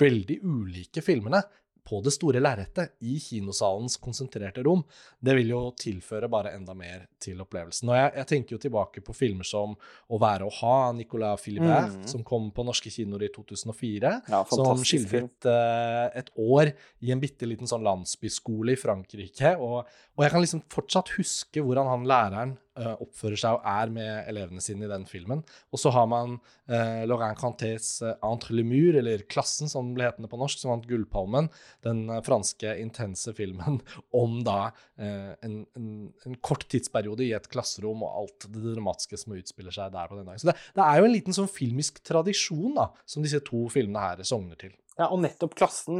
veldig 0.00 0.40
ulike 0.42 1.04
filmene 1.04 1.44
på 1.84 2.00
det 2.00 2.14
store 2.14 2.40
lerretet, 2.40 2.94
i 3.04 3.18
kinosalens 3.20 3.98
konsentrerte 4.00 4.62
rom, 4.64 4.80
det 5.20 5.34
vil 5.36 5.50
jo 5.52 5.60
tilføre 5.76 6.30
bare 6.32 6.54
enda 6.56 6.72
mer 6.76 7.04
til 7.20 7.42
opplevelsen. 7.44 7.90
Og 7.92 7.98
jeg, 7.98 8.12
jeg 8.18 8.28
tenker 8.30 8.56
jo 8.56 8.60
tilbake 8.62 9.04
på 9.04 9.16
filmer 9.16 9.44
som 9.44 9.74
Å 9.74 10.18
være 10.20 10.46
og 10.48 10.56
ha, 10.60 10.76
Nicolas 10.96 11.42
Filibert, 11.44 11.92
mm. 11.92 12.08
som 12.08 12.24
kom 12.26 12.48
på 12.54 12.64
norske 12.64 12.92
kinoer 12.92 13.26
i 13.26 13.30
2004. 13.34 14.14
Ja, 14.32 14.42
som 14.48 14.80
skildret 14.86 15.48
uh, 15.48 16.08
et 16.16 16.30
år 16.40 16.72
i 17.04 17.12
en 17.12 17.20
bitte 17.20 17.48
liten 17.48 17.68
sånn 17.68 17.84
landsbyskole 17.84 18.74
i 18.74 18.80
Frankrike. 18.80 19.56
Og, 19.60 19.82
og 19.84 20.24
jeg 20.24 20.34
kan 20.34 20.44
liksom 20.44 20.64
fortsatt 20.72 21.14
huske 21.18 21.64
hvordan 21.64 21.90
han 21.90 22.08
læreren 22.08 22.56
uh, 22.80 22.94
oppfører 23.02 23.38
seg 23.38 23.56
og 23.56 23.66
er 23.68 23.92
med 23.94 24.28
elevene 24.30 24.62
sine 24.64 24.86
i 24.86 24.90
den 24.90 25.06
filmen. 25.08 25.42
Og 25.74 25.80
så 25.80 25.92
har 25.94 26.06
man 26.10 26.36
uh, 26.70 27.02
Laurent 27.08 27.38
Cantés 27.38 27.88
uh, 28.04 28.14
'Entre 28.22 28.56
les 28.56 28.66
murs', 28.66 28.98
eller 28.98 29.24
'Klassen', 29.28 29.70
som 29.70 29.92
ble 29.96 30.08
hetende 30.08 30.30
på 30.30 30.38
norsk, 30.40 30.60
som 30.60 30.74
vant 30.74 30.86
Gullpalmen. 30.88 31.50
Den 31.86 32.06
franske 32.26 32.76
intense 32.80 33.34
filmen 33.36 33.80
om 34.22 34.40
da 34.46 34.72
en, 34.96 35.64
en, 35.76 35.88
en, 36.26 36.36
kort 36.44 36.66
tidsperiode 36.70 37.24
i 37.26 37.32
et 37.36 37.48
klasserom 37.50 38.04
og 38.06 38.20
alt 38.22 38.46
det 38.52 38.62
dramatiske 38.62 39.18
som 39.18 39.34
utspiller 39.36 39.74
seg 39.74 39.92
der 39.94 40.08
på 40.10 40.18
den 40.18 40.28
dagen. 40.28 40.40
Så 40.40 40.50
det, 40.50 40.56
det, 40.76 40.84
er 40.84 41.00
jo 41.00 41.08
en 41.08 41.14
liten 41.14 41.36
sånn 41.36 41.50
filmisk 41.50 42.00
tradisjon 42.06 42.76
da, 42.78 42.88
som 43.06 43.24
disse 43.24 43.42
to 43.46 43.66
filmene 43.72 44.02
her 44.02 44.24
sogner 44.26 44.58
til. 44.60 44.74
Ja, 44.94 45.08
og 45.08 45.18
nettopp 45.24 45.56
klassen 45.58 45.98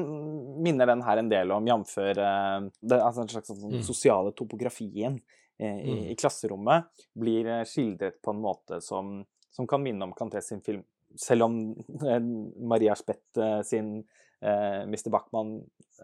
minner 0.63 0.87
den 0.87 1.03
her 1.03 1.19
en 1.19 1.31
del 1.31 1.51
om, 1.51 1.67
jf. 1.67 1.97
altså 1.99 3.25
en 3.25 3.33
slags 3.33 3.51
sånn, 3.51 3.81
mm. 3.81 3.87
sosiale 3.87 4.31
topografien 4.39 5.19
Eh, 5.19 5.44
i, 5.59 5.69
mm. 5.69 6.03
i, 6.11 6.17
klasserommet, 6.19 6.91
blir 7.19 7.47
eh, 7.47 7.65
skildret 7.69 8.21
på 8.25 8.35
en 8.35 8.43
måte 8.43 8.81
som, 8.85 9.21
som 9.55 9.69
kan 9.71 9.83
minne 9.85 10.07
om 10.07 10.15
Canté 10.17 10.43
sin 10.43 10.63
film. 10.65 10.83
Selv 11.21 11.47
om 11.47 11.59
eh, 12.03 12.21
Maria 12.67 12.97
Spett 12.99 13.43
sin 13.67 13.97
eh, 14.45 14.83
Mr. 14.83 15.11
Bachmann 15.15 15.59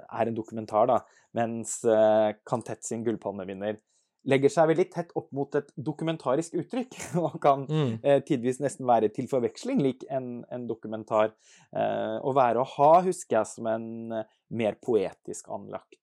er 0.06 0.30
en 0.30 0.36
dokumentar, 0.36 0.88
da, 0.90 1.00
mens 1.36 1.80
eh, 1.84 2.32
Cantet 2.46 2.84
sin 2.86 3.04
Gullpalmevinner 3.06 3.80
legger 4.28 4.52
seg 4.52 4.68
veldig 4.68 4.84
tett 4.92 5.12
opp 5.16 5.30
mot 5.32 5.54
et 5.56 5.70
dokumentarisk 5.80 6.58
uttrykk, 6.60 6.96
og 7.24 7.38
kan 7.42 7.64
mm. 7.68 7.92
eh, 8.04 8.20
tidvis 8.26 8.60
nesten 8.62 8.88
være 8.88 9.10
til 9.16 9.30
forveksling 9.30 9.80
lik 9.84 10.04
en, 10.12 10.42
en 10.52 10.66
dokumentar. 10.68 11.34
Eh, 11.72 12.18
å 12.20 12.34
være 12.36 12.62
og 12.62 12.76
ha 12.76 12.92
husker 13.08 13.40
jeg 13.40 13.52
som 13.54 13.70
en 13.70 13.88
mer 14.50 14.78
poetisk 14.82 15.48
anlagt 15.52 15.96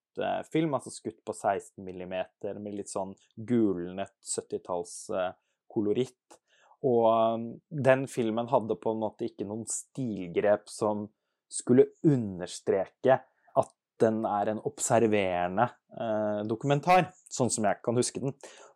film, 0.52 0.74
altså 0.78 0.92
skutt 0.94 1.20
på 1.26 1.34
16 1.34 1.84
millimeter 1.86 2.60
med 2.62 2.78
litt 2.80 2.92
sånn 2.92 3.14
gulnet 3.36 4.14
70-tallskoloritt. 4.26 6.38
Og 6.86 7.06
um, 7.10 7.48
den 7.70 8.06
filmen 8.12 8.50
hadde 8.52 8.78
på 8.78 8.94
en 8.94 9.02
måte 9.02 9.30
ikke 9.30 9.48
noen 9.50 9.66
stilgrep 9.70 10.68
som 10.70 11.08
skulle 11.50 11.88
understreke 12.06 13.18
at 13.58 13.72
den 14.04 14.22
er 14.30 14.52
en 14.52 14.60
observerende 14.68 15.70
eh, 15.96 16.42
dokumentar, 16.46 17.08
sånn 17.32 17.50
som 17.50 17.66
jeg 17.66 17.80
kan 17.86 17.98
huske 17.98 18.22
den. 18.22 18.36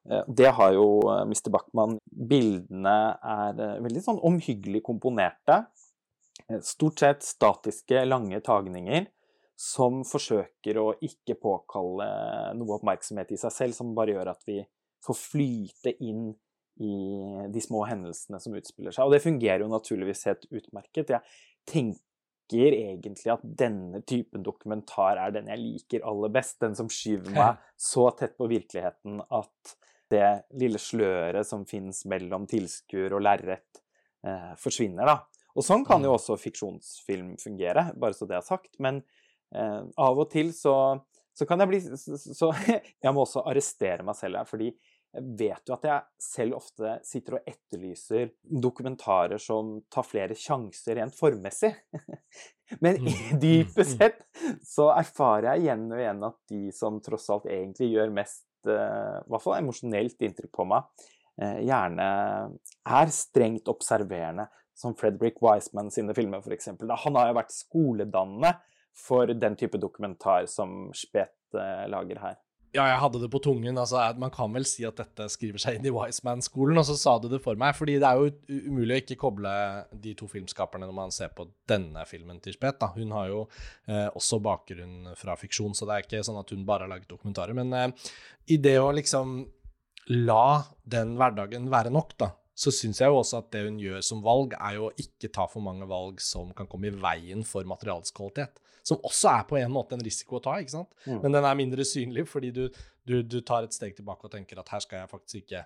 Eh, 0.09 0.23
det 0.27 0.53
har 0.57 0.71
jo 0.73 0.87
eh, 1.11 1.25
Mr. 1.27 1.51
Bachmann. 1.53 1.99
Bildene 2.09 2.95
er 3.19 3.59
eh, 3.59 3.81
veldig 3.83 4.05
sånn 4.07 4.21
omhyggelig 4.31 4.81
komponerte. 4.87 5.65
Eh, 6.47 6.63
stort 6.65 7.03
sett 7.03 7.27
statiske, 7.27 8.05
lange 8.07 8.39
tagninger 8.45 9.05
som 9.61 10.01
forsøker 10.07 10.79
å 10.81 10.87
ikke 11.05 11.35
påkalle 11.37 12.07
noe 12.57 12.79
oppmerksomhet 12.79 13.33
i 13.35 13.37
seg 13.37 13.53
selv, 13.53 13.77
som 13.77 13.93
bare 13.97 14.15
gjør 14.15 14.31
at 14.33 14.41
vi 14.47 14.57
får 15.05 15.17
flyte 15.17 15.93
inn 16.01 16.31
i 16.81 16.95
de 17.53 17.61
små 17.61 17.83
hendelsene 17.85 18.39
som 18.41 18.55
utspiller 18.57 18.95
seg. 18.95 19.05
Og 19.05 19.13
det 19.13 19.21
fungerer 19.21 19.61
jo 19.61 19.69
naturligvis 19.69 20.25
helt 20.29 20.47
utmerket. 20.49 21.13
Jeg 21.13 21.21
tenker 21.69 22.73
egentlig 22.73 23.33
at 23.33 23.43
denne 23.43 24.01
typen 24.07 24.41
dokumentar 24.45 25.21
er 25.21 25.35
den 25.35 25.51
jeg 25.51 25.61
liker 25.61 26.07
aller 26.09 26.33
best. 26.33 26.57
Den 26.63 26.77
som 26.79 26.89
skyver 26.89 27.29
meg 27.37 27.61
så 27.77 28.09
tett 28.17 28.33
på 28.39 28.49
virkeligheten 28.49 29.21
at 29.29 29.75
det 30.11 30.25
lille 30.59 30.81
sløret 30.81 31.47
som 31.47 31.67
fins 31.69 32.01
mellom 32.09 32.49
tilskuer 32.49 33.13
og 33.15 33.21
lerret, 33.23 33.83
eh, 34.27 34.51
forsvinner, 34.59 35.07
da. 35.07 35.21
Og 35.55 35.63
sånn 35.63 35.83
kan 35.87 36.03
jo 36.03 36.11
mm. 36.11 36.17
også 36.17 36.37
fiksjonsfilm 36.39 37.35
fungere, 37.39 37.91
bare 37.99 38.15
så 38.15 38.27
det 38.27 38.37
er 38.39 38.45
sagt. 38.47 38.73
Men 38.83 39.01
Eh, 39.55 39.81
av 39.97 40.21
og 40.23 40.29
til 40.31 40.53
så, 40.55 40.75
så 41.35 41.47
kan 41.49 41.59
jeg 41.63 41.71
bli 41.71 41.81
så, 41.97 42.53
Jeg 43.03 43.13
må 43.13 43.25
også 43.25 43.43
arrestere 43.47 44.05
meg 44.07 44.17
selv 44.19 44.41
her, 44.41 44.49
fordi 44.49 44.71
vet 45.11 45.67
jo 45.67 45.75
at 45.75 45.85
jeg 45.87 46.23
selv 46.23 46.57
ofte 46.61 46.93
sitter 47.03 47.35
og 47.37 47.49
etterlyser 47.49 48.29
dokumentarer 48.63 49.41
som 49.41 49.81
tar 49.91 50.05
flere 50.07 50.37
sjanser 50.39 50.95
rent 51.01 51.17
formmessig. 51.17 51.73
Men 52.83 53.01
i 53.03 53.15
dypest 53.41 53.97
Mm. 53.97 53.97
sett 53.97 54.21
så 54.63 54.91
erfarer 54.95 55.49
jeg 55.51 55.65
igjen 55.65 55.89
og 55.91 55.99
igjen 55.99 56.23
at 56.29 56.37
de 56.53 56.61
som 56.75 57.01
tross 57.03 57.27
alt 57.33 57.49
egentlig 57.51 57.91
gjør 57.91 58.13
mest, 58.15 58.45
eh, 58.69 59.17
i 59.19 59.33
hvert 59.33 59.43
fall 59.43 59.57
emosjonelt 59.57 60.23
inntrykk 60.23 60.53
på 60.55 60.67
meg, 60.71 60.87
eh, 61.41 61.59
gjerne 61.67 62.07
er 63.01 63.11
strengt 63.11 63.67
observerende, 63.71 64.47
som 64.77 64.95
Frederick 64.95 65.41
Wiseman 65.43 65.91
sine 65.91 66.15
filmer, 66.15 66.39
f.eks. 66.39 66.71
Han 67.03 67.19
har 67.19 67.27
jo 67.29 67.37
vært 67.41 67.51
skoledannende 67.53 68.55
for 68.97 69.31
den 69.33 69.55
type 69.59 69.79
dokumentar 69.81 70.47
som 70.51 70.89
Spet 70.95 71.35
lager 71.91 72.19
her. 72.21 72.39
Ja, 72.71 72.85
jeg 72.87 72.99
hadde 73.01 73.19
det 73.19 73.27
på 73.33 73.41
tungen. 73.43 73.77
altså 73.77 73.99
Man 74.17 74.31
kan 74.31 74.53
vel 74.55 74.63
si 74.67 74.85
at 74.87 74.95
dette 74.95 75.25
skriver 75.33 75.59
seg 75.59 75.77
inn 75.77 75.87
i 75.89 75.91
Wiseman-skolen, 75.91 76.79
og 76.79 76.85
så 76.87 76.95
sa 76.95 77.17
du 77.19 77.27
det 77.27 77.41
for 77.43 77.59
meg. 77.59 77.75
fordi 77.75 77.97
det 77.99 78.07
er 78.07 78.15
jo 78.15 78.69
umulig 78.69 78.95
å 78.95 79.01
ikke 79.01 79.19
koble 79.19 79.51
de 79.91 80.13
to 80.15 80.27
filmskaperne 80.31 80.87
når 80.87 80.95
man 80.95 81.11
ser 81.11 81.33
på 81.35 81.49
denne 81.67 82.05
filmen 82.07 82.39
til 82.39 82.55
Spet. 82.55 82.79
da. 82.79 82.93
Hun 82.95 83.11
har 83.11 83.27
jo 83.27 83.41
eh, 83.87 84.07
også 84.07 84.39
bakgrunn 84.39 85.11
fra 85.19 85.35
fiksjon, 85.35 85.75
så 85.75 85.85
det 85.85 85.97
er 85.97 86.07
ikke 86.07 86.23
sånn 86.23 86.39
at 86.39 86.55
hun 86.55 86.63
bare 86.65 86.87
har 86.87 86.93
laget 86.95 87.11
dokumentarer. 87.11 87.57
Men 87.59 87.75
eh, 87.75 88.11
i 88.55 88.57
det 88.57 88.77
å 88.79 88.93
liksom 88.95 89.41
la 90.15 90.63
den 90.87 91.17
hverdagen 91.19 91.67
være 91.71 91.91
nok, 91.91 92.15
da, 92.23 92.31
så 92.55 92.71
syns 92.71 93.03
jeg 93.03 93.11
jo 93.11 93.19
også 93.19 93.43
at 93.43 93.51
det 93.51 93.67
hun 93.67 93.83
gjør 93.83 93.99
som 93.99 94.23
valg, 94.23 94.55
er 94.55 94.79
jo 94.79 94.87
å 94.87 94.95
ikke 94.95 95.27
ta 95.27 95.43
for 95.51 95.59
mange 95.65 95.83
valg 95.91 96.23
som 96.23 96.55
kan 96.55 96.71
komme 96.71 96.87
i 96.87 96.95
veien 96.95 97.43
for 97.43 97.67
materialets 97.67 98.15
kvalitet. 98.15 98.63
Som 98.87 99.03
også 99.05 99.29
er 99.33 99.45
på 99.49 99.59
en 99.59 99.73
måte 99.73 99.97
en 99.97 100.03
risiko 100.05 100.39
å 100.39 100.43
ta, 100.43 100.57
ikke 100.61 100.73
sant? 100.73 100.89
Mm. 101.05 101.19
Men 101.21 101.37
den 101.37 101.47
er 101.47 101.59
mindre 101.59 101.85
synlig 101.87 102.25
fordi 102.31 102.49
du, 102.55 102.65
du, 103.07 103.21
du 103.21 103.39
tar 103.45 103.67
et 103.67 103.75
steg 103.75 103.95
tilbake 103.97 104.27
og 104.27 104.33
tenker 104.33 104.61
at 104.61 104.73
her 104.73 104.83
skal 104.83 105.03
jeg 105.03 105.11
faktisk 105.11 105.43
ikke 105.43 105.65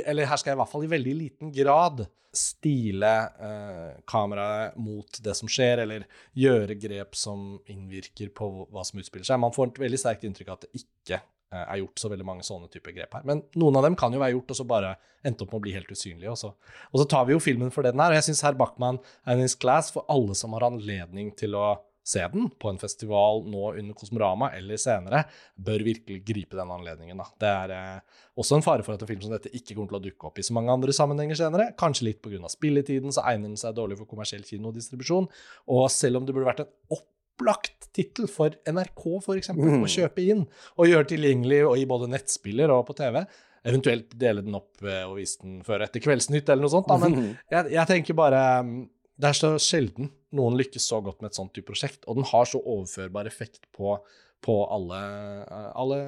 Eller 0.00 0.30
her 0.30 0.40
skal 0.40 0.52
jeg 0.52 0.58
i 0.58 0.62
hvert 0.62 0.72
fall 0.72 0.86
i 0.86 0.92
veldig 0.94 1.16
liten 1.20 1.54
grad 1.54 2.06
stile 2.34 3.12
eh, 3.40 4.00
kameraet 4.06 4.76
mot 4.76 5.20
det 5.22 5.34
som 5.38 5.50
skjer, 5.50 5.84
eller 5.84 6.06
gjøre 6.38 6.76
grep 6.80 7.16
som 7.18 7.54
innvirker 7.70 8.32
på 8.34 8.48
hva 8.72 8.84
som 8.86 9.00
utspiller 9.00 9.26
seg. 9.26 9.40
Man 9.42 9.54
får 9.54 9.70
et 9.70 9.80
veldig 9.86 10.00
sterkt 10.00 10.26
inntrykk 10.26 10.50
av 10.50 10.58
at 10.58 10.66
det 10.66 10.82
ikke 10.82 11.20
eh, 11.20 11.62
er 11.62 11.80
gjort 11.82 12.02
så 12.02 12.10
veldig 12.12 12.26
mange 12.26 12.46
sånne 12.46 12.70
typer 12.72 12.96
grep 12.96 13.16
her. 13.18 13.26
Men 13.28 13.44
noen 13.60 13.78
av 13.78 13.86
dem 13.86 13.98
kan 13.98 14.14
jo 14.14 14.22
være 14.22 14.36
gjort, 14.36 14.54
og 14.54 14.60
så 14.60 14.68
bare 14.68 14.94
endte 15.24 15.46
opp 15.46 15.54
med 15.54 15.62
å 15.62 15.64
bli 15.68 15.76
helt 15.76 15.94
usynlige. 15.94 16.34
Også. 16.34 16.52
og 16.90 17.02
så 17.02 17.08
tar 17.14 17.28
vi 17.28 17.36
jo 17.36 17.42
filmen 17.42 17.72
for 17.74 17.86
det 17.86 17.94
den 17.94 18.04
er. 18.04 18.14
Og 18.14 18.20
jeg 18.20 18.28
syns 18.30 18.44
herr 18.46 18.58
Bachmann 18.58 19.00
er 19.24 19.38
in 19.38 19.46
his 19.46 19.58
class 19.58 19.92
for 19.94 20.06
alle 20.12 20.36
som 20.38 20.56
har 20.56 20.66
anledning 20.68 21.32
til 21.38 21.56
å 21.58 21.74
se 22.04 22.20
den 22.34 22.50
på 22.60 22.68
en 22.68 22.78
festival 22.82 23.42
nå 23.48 23.70
under 23.80 23.96
Kosmorama 23.96 24.50
eller 24.58 24.76
senere, 24.80 25.22
bør 25.56 25.84
virkelig 25.86 26.18
gripe 26.28 26.58
den 26.58 26.72
anledningen. 26.74 27.16
Da. 27.22 27.26
Det 27.40 27.52
er 27.52 27.72
eh, 27.78 28.20
også 28.36 28.58
en 28.58 28.66
fare 28.66 28.84
for 28.84 28.92
at 28.98 29.02
en 29.06 29.08
film 29.08 29.22
som 29.24 29.32
dette 29.32 29.48
ikke 29.56 29.72
kommer 29.78 29.94
til 29.94 30.00
å 30.00 30.04
dukke 30.04 30.28
opp 30.28 30.38
i 30.42 30.44
så 30.44 30.52
mange 30.56 30.74
andre 30.74 30.92
sammenhenger 30.92 31.40
senere. 31.40 31.70
Kanskje 31.80 32.10
litt 32.10 32.20
pga. 32.24 32.42
spilletiden, 32.52 33.14
så 33.16 33.24
egner 33.32 33.48
den 33.54 33.56
seg 33.60 33.74
dårlig 33.78 33.96
for 34.02 34.10
kommersiell 34.10 34.44
kinodistribusjon. 34.44 35.30
Og 35.72 35.84
selv 35.94 36.20
om 36.20 36.28
det 36.28 36.36
burde 36.36 36.50
vært 36.52 36.64
en 36.66 36.98
opplagt 36.98 37.88
tittel 37.96 38.28
for 38.30 38.52
NRK, 38.68 39.02
f.eks., 39.24 39.50
Mm. 39.54 39.80
å 39.82 39.88
kjøpe 39.90 40.22
inn 40.28 40.44
og 40.76 40.86
gjøre 40.90 41.08
tilgjengelig 41.14 41.62
og 41.66 41.78
i 41.80 41.86
både 41.88 42.10
nettspiller 42.12 42.70
og 42.74 42.84
på 42.90 42.96
TV, 43.00 43.22
eventuelt 43.64 44.12
dele 44.20 44.42
den 44.44 44.54
opp 44.58 44.82
eh, 44.84 45.02
og 45.08 45.16
vise 45.16 45.40
den 45.40 45.62
før 45.64 45.86
etter 45.86 46.02
Kveldsnytt 46.04 46.50
eller 46.52 46.66
noe 46.66 46.74
sånt, 46.74 46.90
da, 46.90 46.98
men 47.00 47.16
jeg, 47.54 47.72
jeg 47.72 47.86
tenker 47.88 48.14
bare 48.18 48.42
um, 48.60 48.74
Det 49.16 49.28
er 49.30 49.36
så 49.38 49.52
sjelden 49.62 50.10
noen 50.36 50.58
lykkes 50.58 50.86
så 50.90 51.00
godt 51.04 51.22
med 51.22 51.32
et 51.32 51.38
sånt 51.38 51.54
type 51.56 51.68
prosjekt, 51.70 52.04
og 52.08 52.18
den 52.18 52.28
har 52.28 52.46
så 52.48 52.60
overførbar 52.60 53.30
effekt 53.30 53.68
på, 53.76 53.96
på 54.44 54.58
alle, 54.74 55.00
alle 55.72 55.98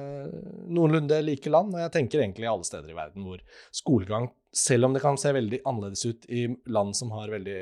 noenlunde 0.67 1.21
like 1.25 1.51
land, 1.53 1.75
og 1.75 1.83
jeg 1.85 1.95
tenker 1.95 2.23
egentlig 2.23 2.49
alle 2.51 2.67
steder 2.67 2.93
i 2.93 2.97
verden 2.97 3.27
hvor 3.27 3.41
skolegang, 3.75 4.29
selv 4.57 4.87
om 4.87 4.95
det 4.95 5.03
kan 5.03 5.19
se 5.21 5.33
veldig 5.35 5.61
annerledes 5.69 6.05
ut 6.07 6.25
i 6.33 6.47
land 6.73 6.95
som 6.97 7.13
har 7.15 7.33
veldig 7.33 7.59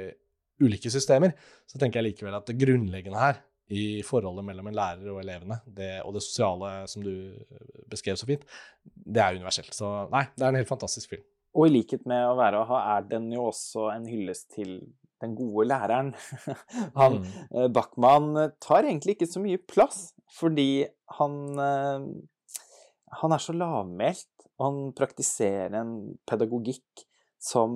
ulike 0.64 0.92
systemer, 0.92 1.36
så 1.68 1.80
tenker 1.80 2.00
jeg 2.00 2.14
likevel 2.14 2.38
at 2.38 2.48
det 2.48 2.60
grunnleggende 2.62 3.20
her 3.20 3.44
i 3.74 4.04
forholdet 4.06 4.46
mellom 4.46 4.68
en 4.70 4.78
lærer 4.78 5.08
og 5.10 5.22
elevene, 5.24 5.58
det, 5.66 5.98
og 6.06 6.14
det 6.16 6.22
sosiale 6.24 6.74
som 6.90 7.04
du 7.06 7.34
beskrev 7.90 8.18
så 8.20 8.28
fint, 8.30 8.46
det 8.86 9.24
er 9.24 9.40
universelt. 9.40 9.74
Så 9.74 9.90
nei, 10.12 10.28
det 10.36 10.46
er 10.46 10.54
en 10.54 10.60
helt 10.60 10.70
fantastisk 10.70 11.16
film. 11.16 11.26
Og 11.56 11.70
i 11.70 11.74
likhet 11.78 12.06
med 12.10 12.28
å 12.28 12.36
være 12.38 12.62
og 12.62 12.70
ha, 12.74 12.82
er 12.98 13.08
den 13.10 13.30
jo 13.34 13.48
også 13.50 13.90
en 13.94 14.06
hyllest 14.10 14.52
til 14.58 14.78
den 15.26 15.36
gode 15.38 15.68
læreren. 15.72 16.14
Han, 17.00 17.20
Mm. 17.20 17.74
Backman, 17.74 17.74
Bachmann 17.74 18.30
eh, 18.38 18.54
tar 18.62 18.86
egentlig 18.86 19.18
ikke 19.18 19.30
så 19.30 19.42
mye 19.44 19.62
plass, 19.62 20.14
fordi 20.38 20.86
han 21.20 21.36
eh, 21.60 22.08
Han 23.22 23.32
er 23.32 23.40
så 23.40 23.54
lavmælt, 23.56 24.48
og 24.60 24.66
han 24.66 24.80
praktiserer 24.98 25.76
en 25.80 26.18
pedagogikk 26.28 27.06
som 27.46 27.76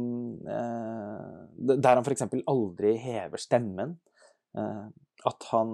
eh, 0.50 1.76
Der 1.78 1.96
han 1.96 2.04
f.eks. 2.04 2.26
aldri 2.48 2.96
hever 2.98 3.42
stemmen. 3.42 4.00
Eh, 4.58 4.88
at 5.30 5.48
han 5.52 5.72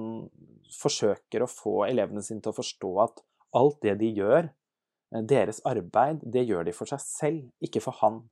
forsøker 0.73 1.45
å 1.45 1.49
få 1.49 1.85
elevene 1.88 2.23
sine 2.25 2.43
til 2.43 2.51
å 2.53 2.57
forstå 2.57 2.91
at 3.03 3.21
alt 3.55 3.77
det 3.85 3.97
de 4.01 4.11
gjør, 4.17 4.49
eh, 5.13 5.23
deres 5.23 5.61
arbeid, 5.69 6.23
det 6.25 6.47
gjør 6.49 6.67
de 6.67 6.73
for 6.75 6.89
seg 6.91 7.03
selv, 7.03 7.43
ikke 7.63 7.83
for 7.83 7.97
han. 8.01 8.23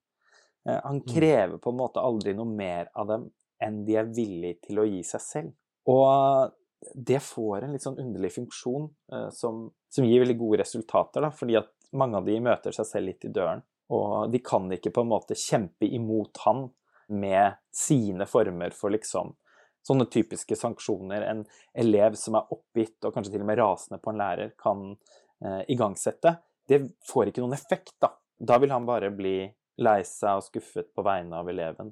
Eh, 0.68 0.80
Han 0.84 1.02
Mm. 1.02 1.08
krever 1.14 1.58
på 1.58 1.70
en 1.70 1.78
måte 1.78 2.00
aldri 2.02 2.34
noe 2.34 2.46
mer 2.46 2.90
av 2.96 3.08
dem 3.08 3.32
enn 3.62 3.86
de 3.86 3.96
er 3.96 4.06
villige 4.06 4.62
til 4.68 4.80
å 4.80 4.86
gi 4.88 5.04
seg 5.04 5.22
selv. 5.22 5.52
Og 5.88 6.52
det 6.96 7.20
får 7.22 7.64
en 7.64 7.72
litt 7.72 7.82
sånn 7.84 8.00
underlig 8.00 8.32
funksjon 8.34 8.90
eh, 9.12 9.30
som, 9.30 9.70
som 9.90 10.06
gir 10.06 10.20
veldig 10.24 10.38
gode 10.40 10.60
resultater, 10.60 11.22
da, 11.22 11.30
fordi 11.32 11.58
at 11.58 11.70
mange 11.94 12.18
av 12.18 12.26
de 12.26 12.40
møter 12.40 12.72
seg 12.76 12.86
selv 12.86 13.06
litt 13.08 13.26
i 13.26 13.32
døren. 13.32 13.62
Og 13.94 14.32
de 14.32 14.40
kan 14.40 14.70
ikke 14.72 14.92
på 14.96 15.02
en 15.04 15.12
måte 15.12 15.36
kjempe 15.38 15.86
imot 15.86 16.38
han 16.46 16.70
med 17.10 17.54
sine 17.72 18.26
former 18.26 18.72
for 18.74 18.90
liksom 18.90 19.36
sånne 19.84 20.08
typiske 20.10 20.56
sanksjoner 20.56 21.26
en 21.28 21.42
elev 21.76 22.16
som 22.16 22.36
er 22.40 22.48
oppgitt 22.56 23.04
og 23.04 23.14
kanskje 23.14 23.34
til 23.34 23.42
og 23.44 23.48
med 23.50 23.60
rasende 23.60 24.00
på 24.02 24.14
en 24.14 24.18
lærer, 24.22 24.54
kan 24.58 24.96
eh, 25.44 25.64
igangsette. 25.68 26.38
Det 26.68 26.80
får 27.10 27.28
ikke 27.32 27.44
noen 27.44 27.54
effekt, 27.58 27.98
da. 28.00 28.14
Da 28.40 28.58
vil 28.64 28.72
han 28.72 28.86
bare 28.88 29.12
bli 29.12 29.54
lei 29.82 30.02
seg 30.06 30.40
og 30.40 30.46
skuffet 30.46 30.92
på 30.94 31.06
vegne 31.06 31.40
av 31.40 31.50
eleven, 31.50 31.92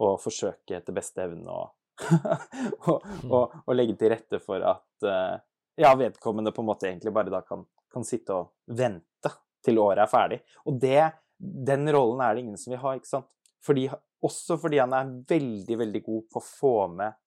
og 0.00 0.20
forsøke 0.22 0.78
etter 0.78 0.96
beste 0.96 1.24
evne 1.26 1.50
å 1.50 1.68
og, 2.88 3.02
og, 3.28 3.56
og 3.66 3.74
legge 3.76 3.96
til 4.00 4.12
rette 4.12 4.38
for 4.40 4.62
at 4.64 5.06
eh, 5.06 5.34
ja, 5.80 5.90
vedkommende 5.98 6.52
på 6.56 6.62
en 6.62 6.70
måte 6.70 6.88
egentlig 6.88 7.12
bare 7.12 7.32
da 7.32 7.42
kan, 7.44 7.64
kan 7.92 8.06
sitte 8.06 8.36
og 8.36 8.76
vente 8.76 9.32
til 9.64 9.80
året 9.82 10.04
er 10.04 10.10
ferdig. 10.10 10.38
Og 10.68 10.78
det, 10.80 11.02
den 11.36 11.88
rollen 11.92 12.22
er 12.24 12.34
det 12.34 12.44
ingen 12.44 12.60
som 12.60 12.72
vil 12.74 12.82
ha, 12.82 12.94
ikke 12.96 13.10
sant? 13.10 13.28
Fordi, 13.64 13.86
også 14.24 14.56
fordi 14.60 14.80
han 14.80 14.94
er 14.96 15.10
veldig, 15.28 15.76
veldig 15.82 16.02
god 16.06 16.22
på 16.32 16.40
å 16.40 16.46
få 16.46 16.74
med 16.94 17.18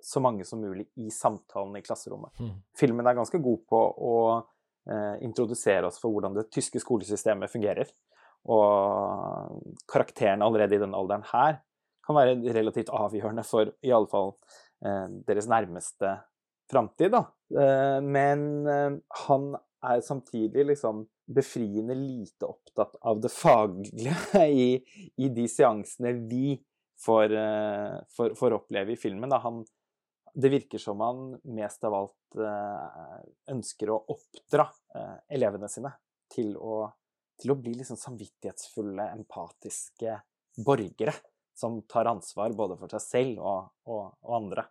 så 0.00 0.22
mange 0.22 0.46
som 0.48 0.62
mulig 0.62 0.86
i 1.02 1.10
samtalen 1.12 1.76
i 1.76 1.82
klasserommet. 1.84 2.32
Mm. 2.40 2.54
Filmen 2.78 3.10
er 3.10 3.18
ganske 3.18 3.40
god 3.42 3.64
på 3.68 3.80
å 4.10 4.14
eh, 4.38 5.16
introdusere 5.26 5.90
oss 5.90 5.98
for 6.00 6.14
hvordan 6.14 6.38
det 6.38 6.46
tyske 6.54 6.80
skolesystemet 6.80 7.52
fungerer. 7.52 7.90
Og 8.48 9.60
karakterene 9.90 10.46
allerede 10.46 10.78
i 10.78 10.82
den 10.82 10.96
alderen 10.96 11.26
her 11.28 11.60
kan 12.06 12.16
være 12.16 12.54
relativt 12.56 12.92
avgjørende 12.94 13.44
for 13.46 13.70
i 13.86 13.92
alle 13.94 14.10
fall 14.10 14.32
eh, 14.84 15.06
deres 15.28 15.48
nærmeste 15.50 16.16
framtid, 16.70 17.12
da. 17.14 17.24
Eh, 17.52 17.98
men 18.02 18.46
eh, 18.70 18.96
han 19.26 19.50
er 19.90 20.04
samtidig 20.04 20.66
liksom 20.72 21.04
befriende 21.30 21.94
lite 21.96 22.48
opptatt 22.48 22.96
av 23.06 23.20
det 23.22 23.30
faglige 23.32 24.16
i, 24.64 24.72
i 25.16 25.30
de 25.32 25.46
seansene 25.48 26.16
vi 26.26 26.58
får, 27.00 27.32
får, 28.12 28.34
får 28.36 28.56
oppleve 28.58 28.92
i 28.92 28.98
filmen. 29.00 29.30
Da. 29.30 29.38
Han, 29.40 29.62
det 30.34 30.50
virker 30.52 30.82
som 30.82 31.00
han 31.00 31.30
mest 31.56 31.86
av 31.88 31.96
alt 31.96 32.40
ønsker 33.48 33.94
å 33.94 34.02
oppdra 34.12 34.66
elevene 35.32 35.70
sine 35.72 35.94
til 36.34 36.52
å, 36.60 36.82
til 37.40 37.54
å 37.54 37.58
bli 37.60 37.74
liksom 37.78 37.98
samvittighetsfulle, 38.00 39.10
empatiske 39.16 40.18
borgere 40.60 41.14
som 41.56 41.80
tar 41.88 42.08
ansvar 42.10 42.54
både 42.56 42.76
for 42.80 42.92
seg 42.96 43.04
selv 43.04 43.40
og, 43.44 43.72
og, 43.88 44.04
og 44.24 44.36
andre. 44.40 44.66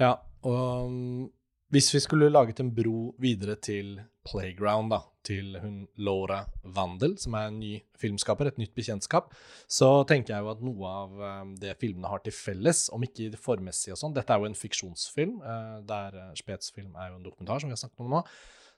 Ja, 0.00 0.14
og 0.48 0.88
um, 0.88 1.28
hvis 1.70 1.92
vi 1.94 2.00
skulle 2.02 2.32
laget 2.32 2.60
en 2.60 2.72
bro 2.74 3.12
videre 3.22 3.54
til 3.62 4.00
Playground, 4.26 4.90
da, 4.90 4.98
til 5.24 5.54
hun 5.62 5.84
Laura 6.02 6.40
Vandel, 6.64 7.14
som 7.20 7.36
er 7.38 7.46
en 7.46 7.60
ny 7.60 7.70
filmskaper, 8.00 8.50
et 8.50 8.58
nytt 8.58 8.74
bekjentskap, 8.74 9.30
så 9.70 10.02
tenker 10.08 10.34
jeg 10.34 10.44
jo 10.44 10.50
at 10.50 10.64
noe 10.66 10.90
av 10.90 11.22
um, 11.22 11.54
det 11.60 11.76
filmene 11.80 12.10
har 12.10 12.24
til 12.24 12.34
felles, 12.34 12.88
om 12.90 13.06
ikke 13.06 13.38
formessig 13.40 13.94
og 13.94 14.00
sånn 14.00 14.16
Dette 14.16 14.34
er 14.34 14.42
jo 14.42 14.50
en 14.50 14.58
fiksjonsfilm, 14.58 15.38
uh, 15.44 15.78
der 15.86 16.18
uh, 16.18 16.32
Spets 16.38 16.74
film 16.74 16.98
er 16.98 17.12
jo 17.12 17.20
en 17.20 17.28
dokumentar, 17.28 17.62
som 17.62 17.70
vi 17.70 17.76
har 17.76 17.82
snakket 17.84 18.04
om 18.04 18.16
nå. 18.16 18.24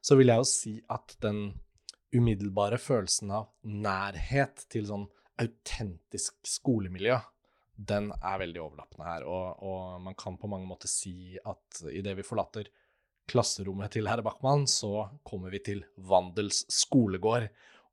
Så 0.02 0.18
vil 0.18 0.34
jeg 0.34 0.42
jo 0.42 0.50
si 0.52 0.76
at 0.92 1.16
den 1.24 1.46
umiddelbare 2.14 2.78
følelsen 2.82 3.30
av 3.34 3.48
nærhet 3.64 4.66
til 4.72 4.86
sånn 4.88 5.06
autentisk 5.42 6.36
skolemiljø, 6.46 7.16
den 7.82 8.10
er 8.20 8.38
veldig 8.42 8.60
overlappende 8.62 9.08
her. 9.08 9.24
Og, 9.26 9.62
og 9.64 10.00
man 10.04 10.16
kan 10.18 10.36
på 10.38 10.50
mange 10.50 10.68
måter 10.68 10.90
si 10.92 11.38
at 11.40 11.82
idet 11.90 12.14
vi 12.18 12.26
forlater 12.26 12.68
klasserommet 13.30 13.94
til 13.94 14.08
herr 14.10 14.22
Bachmann, 14.26 14.66
så 14.68 15.06
kommer 15.26 15.52
vi 15.54 15.60
til 15.64 15.84
Vandels 15.96 16.64
skolegård. 16.72 17.48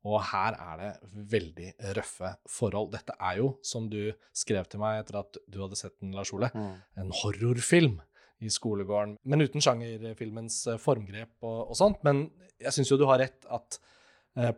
Og 0.08 0.22
her 0.30 0.56
er 0.56 0.80
det 0.80 0.92
veldig 1.34 1.70
røffe 1.98 2.34
forhold. 2.50 2.92
Dette 2.94 3.16
er 3.20 3.40
jo, 3.42 3.50
som 3.68 3.90
du 3.92 4.12
skrev 4.36 4.68
til 4.72 4.80
meg 4.84 5.02
etter 5.02 5.20
at 5.22 5.40
du 5.52 5.60
hadde 5.64 5.80
sett 5.80 5.98
den, 6.00 6.14
Lars 6.16 6.32
Ole, 6.36 6.52
Mm. 6.56 6.76
en 7.04 7.12
horrorfilm 7.22 7.98
i 8.40 8.48
skolegården. 8.52 9.18
Men 9.28 9.44
uten 9.44 9.60
sjangerfilmens 9.64 10.62
formgrep 10.80 11.34
og, 11.44 11.72
og 11.72 11.76
sånt. 11.76 12.00
Men 12.08 12.30
jeg 12.60 12.72
syns 12.78 12.92
jo 12.94 12.98
du 13.00 13.06
har 13.10 13.20
rett 13.20 13.46
at 13.52 13.80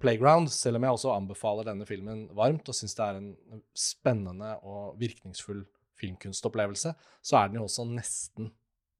Playground, 0.02 0.52
selv 0.54 0.78
om 0.78 0.86
jeg 0.86 0.98
også 0.98 1.14
anbefaler 1.16 1.68
denne 1.72 1.88
filmen 1.90 2.26
varmt 2.38 2.68
og 2.70 2.78
syns 2.78 2.98
det 2.98 3.06
er 3.06 3.20
en 3.20 3.62
spennende 3.78 4.56
og 4.62 4.98
virkningsfull 5.02 5.64
filmkunstopplevelse, 6.02 6.96
så 7.22 7.38
er 7.40 7.50
den 7.50 7.62
jo 7.62 7.68
også 7.68 7.86
nesten 7.90 8.52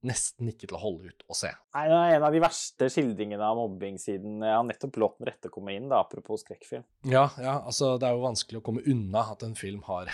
nesten 0.06 0.50
ikke 0.50 0.66
til 0.66 0.76
å 0.76 0.82
holde 0.82 1.12
ut 1.12 1.24
å 1.30 1.36
se. 1.36 1.52
Nei, 1.76 1.84
det 1.90 1.98
er 1.98 2.16
en 2.16 2.26
av 2.26 2.34
de 2.34 2.42
verste 2.42 2.88
skildringene 2.90 3.46
av 3.46 3.58
mobbing 3.58 4.00
siden 4.02 4.42
jeg 4.42 4.56
har 4.56 4.64
nettopp 4.66 4.98
låt 4.98 5.18
den 5.20 5.28
rette 5.30 5.50
komme 5.52 5.76
inn, 5.76 5.88
da, 5.92 6.02
apropos 6.02 6.42
skrekkfilm. 6.42 6.84
Ja, 7.06 7.28
ja, 7.38 7.60
altså 7.60 7.94
det 8.02 8.08
er 8.08 8.16
jo 8.16 8.24
vanskelig 8.26 8.58
å 8.60 8.64
komme 8.66 8.82
unna 8.90 9.28
at 9.34 9.44
en 9.46 9.54
film 9.58 9.84
har 9.86 10.10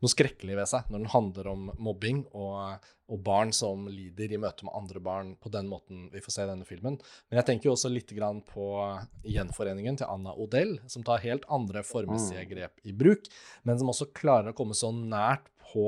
noe 0.00 0.12
skrekkelig 0.12 0.58
ved 0.58 0.70
seg 0.70 0.90
når 0.90 1.02
den 1.02 1.12
handler 1.12 1.50
om 1.52 1.70
mobbing 1.82 2.24
og, 2.32 2.84
og 3.10 3.22
barn 3.24 3.52
som 3.56 3.86
lider 3.90 4.34
i 4.34 4.40
møte 4.40 4.66
med 4.66 4.76
andre 4.76 5.02
barn 5.04 5.32
på 5.40 5.52
den 5.54 5.68
måten 5.70 6.08
vi 6.12 6.22
får 6.24 6.36
se 6.36 6.46
i 6.46 6.50
denne 6.50 6.68
filmen. 6.68 6.98
Men 7.28 7.40
jeg 7.40 7.48
tenker 7.50 7.70
jo 7.70 7.76
også 7.76 7.92
litt 7.92 8.12
grann 8.16 8.42
på 8.48 8.68
gjenforeningen 9.28 10.00
til 10.00 10.10
Anna 10.10 10.34
Odell, 10.40 10.78
som 10.90 11.06
tar 11.06 11.24
helt 11.24 11.48
andre 11.52 11.84
formessige 11.86 12.46
grep 12.50 12.80
i 12.84 12.94
bruk, 12.96 13.28
men 13.62 13.80
som 13.80 13.92
også 13.92 14.10
klarer 14.16 14.52
å 14.52 14.56
komme 14.56 14.76
så 14.78 14.92
nært 14.94 15.50
på 15.74 15.86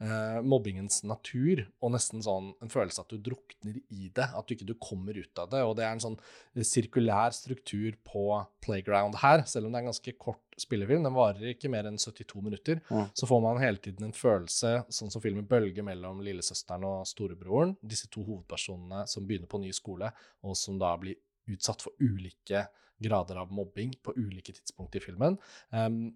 eh, 0.00 0.38
mobbingens 0.40 1.02
natur, 1.04 1.62
og 1.84 1.92
nesten 1.92 2.24
sånn 2.24 2.52
en 2.64 2.72
følelse 2.72 3.02
at 3.02 3.12
du 3.12 3.20
drukner 3.28 3.76
i 3.92 4.08
det, 4.08 4.24
at 4.24 4.46
du 4.46 4.54
ikke 4.56 4.68
du 4.68 4.74
kommer 4.80 5.16
ut 5.16 5.42
av 5.42 5.50
det. 5.52 5.60
Og 5.66 5.74
det 5.76 5.84
er 5.84 5.92
en 5.92 6.02
sånn 6.02 6.16
sirkulær 6.64 7.36
struktur 7.36 7.98
på 8.06 8.24
Playground 8.64 9.20
her, 9.20 9.44
selv 9.48 9.68
om 9.68 9.74
det 9.74 9.80
er 9.80 9.86
en 9.86 9.92
ganske 9.92 10.16
kort 10.22 10.58
spillefilm. 10.60 11.04
Den 11.04 11.16
varer 11.16 11.52
ikke 11.52 11.70
mer 11.72 11.88
enn 11.88 12.00
72 12.00 12.42
minutter. 12.44 12.80
Mm. 12.88 13.12
Så 13.12 13.28
får 13.28 13.44
man 13.44 13.62
hele 13.62 13.82
tiden 13.82 14.08
en 14.08 14.16
følelse, 14.16 14.78
sånn 14.88 15.12
som 15.12 15.24
filmen 15.24 15.48
bølger 15.48 15.86
mellom 15.86 16.24
lillesøsteren 16.24 16.88
og 16.88 17.06
storebroren, 17.08 17.76
disse 17.84 18.10
to 18.12 18.24
hovedpersonene 18.26 19.04
som 19.10 19.28
begynner 19.28 19.50
på 19.52 19.60
ny 19.62 19.72
skole, 19.76 20.10
og 20.46 20.58
som 20.58 20.80
da 20.80 20.96
blir 21.00 21.20
utsatt 21.52 21.84
for 21.84 21.94
ulike 22.02 22.66
grader 23.02 23.36
av 23.36 23.52
mobbing 23.52 23.92
på 24.02 24.14
ulike 24.16 24.54
tidspunkt 24.56 24.96
i 24.96 25.02
filmen. 25.04 25.36
Um, 25.70 26.14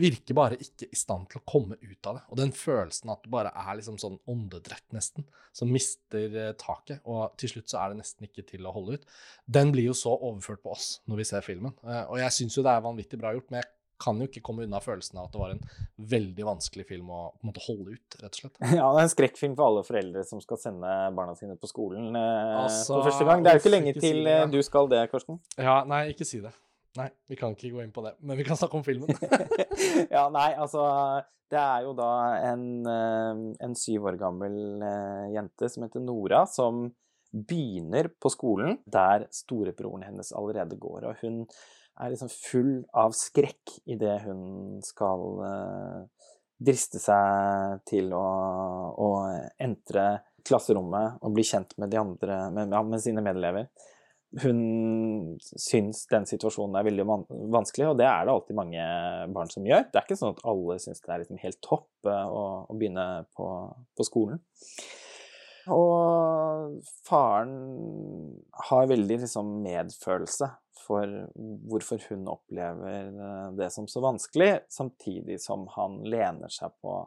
virker 0.00 0.36
bare 0.36 0.56
ikke 0.60 0.88
i 0.88 0.98
stand 0.98 1.28
til 1.30 1.40
å 1.40 1.44
komme 1.48 1.76
ut 1.80 2.08
av 2.08 2.16
det. 2.16 2.22
Og 2.32 2.40
den 2.40 2.54
følelsen 2.56 3.12
at 3.12 3.24
du 3.24 3.28
bare 3.32 3.52
er 3.52 3.76
liksom 3.78 3.98
sånn 4.00 4.18
åndedrett, 4.30 4.86
nesten, 4.96 5.26
som 5.56 5.72
mister 5.72 6.32
eh, 6.32 6.54
taket, 6.60 7.02
og 7.04 7.36
til 7.40 7.54
slutt 7.54 7.72
så 7.72 7.82
er 7.82 7.92
det 7.92 8.00
nesten 8.00 8.28
ikke 8.28 8.46
til 8.48 8.66
å 8.66 8.72
holde 8.74 8.98
ut, 8.98 9.06
den 9.44 9.72
blir 9.74 9.90
jo 9.90 9.96
så 9.96 10.14
overført 10.16 10.64
på 10.64 10.72
oss 10.72 10.94
når 11.10 11.22
vi 11.22 11.28
ser 11.28 11.46
filmen. 11.46 11.76
Eh, 11.84 12.04
og 12.06 12.18
jeg 12.22 12.38
syns 12.38 12.58
jo 12.58 12.64
det 12.64 12.72
er 12.72 12.84
vanvittig 12.88 13.20
bra 13.20 13.34
gjort, 13.36 13.50
men 13.52 13.60
jeg 13.60 13.70
kan 14.02 14.18
jo 14.18 14.26
ikke 14.26 14.42
komme 14.42 14.64
unna 14.66 14.80
følelsen 14.82 15.20
av 15.20 15.28
at 15.28 15.34
det 15.34 15.40
var 15.42 15.52
en 15.54 15.60
veldig 16.10 16.46
vanskelig 16.48 16.86
film 16.88 17.12
å 17.14 17.20
måte 17.46 17.62
holde 17.68 17.94
ut, 17.94 18.16
rett 18.18 18.32
og 18.32 18.40
slett. 18.40 18.58
Ja, 18.80 18.88
det 18.88 19.04
er 19.04 19.04
en 19.04 19.12
skrekkfilm 19.12 19.54
for 19.58 19.68
alle 19.68 19.84
foreldre 19.86 20.24
som 20.26 20.42
skal 20.42 20.58
sende 20.58 20.96
barna 21.16 21.36
sine 21.38 21.54
på 21.60 21.70
skolen 21.70 22.10
eh, 22.18 22.56
Altså, 22.64 22.96
for 22.96 23.10
første 23.10 23.28
gang. 23.28 23.44
Det 23.44 23.52
er 23.52 23.60
jo 23.60 23.64
ikke 23.66 23.76
lenge 23.76 23.94
ikke 23.94 24.02
si 24.02 24.10
til 24.10 24.26
det, 24.26 24.36
ja. 24.40 24.50
du 24.56 24.60
skal 24.66 24.90
det, 24.90 25.04
Karsten. 25.12 25.38
Ja, 25.60 25.82
nei, 25.88 26.06
ikke 26.16 26.26
si 26.28 26.42
det. 26.42 26.54
Nei, 26.98 27.08
vi 27.30 27.38
kan 27.40 27.54
ikke 27.54 27.70
gå 27.72 27.84
inn 27.84 27.92
på 27.94 28.02
det, 28.04 28.16
men 28.20 28.36
vi 28.36 28.44
kan 28.44 28.58
snakke 28.58 28.76
om 28.76 28.84
filmen. 28.84 29.08
ja, 30.12 30.26
nei, 30.32 30.50
altså 30.60 30.82
Det 31.52 31.60
er 31.60 31.86
jo 31.86 31.94
da 31.96 32.10
en, 32.50 32.66
eh, 32.88 33.44
en 33.64 33.76
syv 33.76 34.10
år 34.10 34.18
gammel 34.20 34.56
eh, 34.84 35.30
jente 35.36 35.70
som 35.72 35.86
heter 35.86 36.04
Nora, 36.04 36.44
som 36.48 36.86
begynner 37.32 38.10
på 38.20 38.28
skolen 38.32 38.76
der 38.84 39.24
storebroren 39.32 40.04
hennes 40.04 40.34
allerede 40.36 40.76
går. 40.80 41.08
Og 41.08 41.24
hun 41.24 41.42
er 42.00 42.12
liksom 42.12 42.32
full 42.32 42.74
av 42.96 43.16
skrekk 43.16 43.78
idet 43.88 44.18
hun 44.26 44.80
skal 44.84 45.24
eh, 45.48 46.28
driste 46.62 47.00
seg 47.00 47.80
til 47.88 48.12
å, 48.16 48.26
å 48.92 49.08
entre 49.64 50.06
klasserommet 50.44 51.22
og 51.22 51.36
bli 51.36 51.44
kjent 51.46 51.72
med 51.80 51.92
de 51.92 52.00
andre, 52.00 52.38
med, 52.52 52.68
med 52.68 53.00
sine 53.00 53.24
medelever 53.24 53.68
hun 54.40 55.38
syns 55.40 56.06
den 56.08 56.24
situasjonen 56.28 56.78
er 56.78 56.86
veldig 56.86 57.04
vanskelig, 57.52 57.90
og 57.90 57.98
det 58.00 58.06
er 58.08 58.24
det 58.24 58.32
alltid 58.32 58.56
mange 58.56 58.86
barn 59.34 59.52
som 59.52 59.66
gjør. 59.68 59.84
Det 59.90 60.00
er 60.00 60.06
ikke 60.06 60.18
sånn 60.18 60.34
at 60.36 60.42
alle 60.48 60.78
syns 60.80 61.04
det 61.04 61.12
er 61.12 61.22
liksom 61.22 61.40
helt 61.42 61.60
topp 61.64 62.08
eh, 62.08 62.24
å, 62.32 62.42
å 62.64 62.76
begynne 62.78 63.06
på, 63.36 63.48
på, 63.98 64.08
skolen. 64.08 64.40
Og 65.72 66.80
faren 67.06 67.52
har 68.70 68.90
veldig 68.90 69.20
liksom 69.22 69.52
medfølelse 69.62 70.48
for 70.82 71.12
hvorfor 71.70 72.02
hun 72.08 72.24
opplever 72.32 73.12
eh, 73.12 73.48
det 73.60 73.68
som 73.74 73.86
så 73.90 74.02
vanskelig, 74.02 74.64
samtidig 74.72 75.42
som 75.44 75.68
han 75.76 76.00
lener 76.08 76.52
seg 76.52 76.72
på 76.82 77.02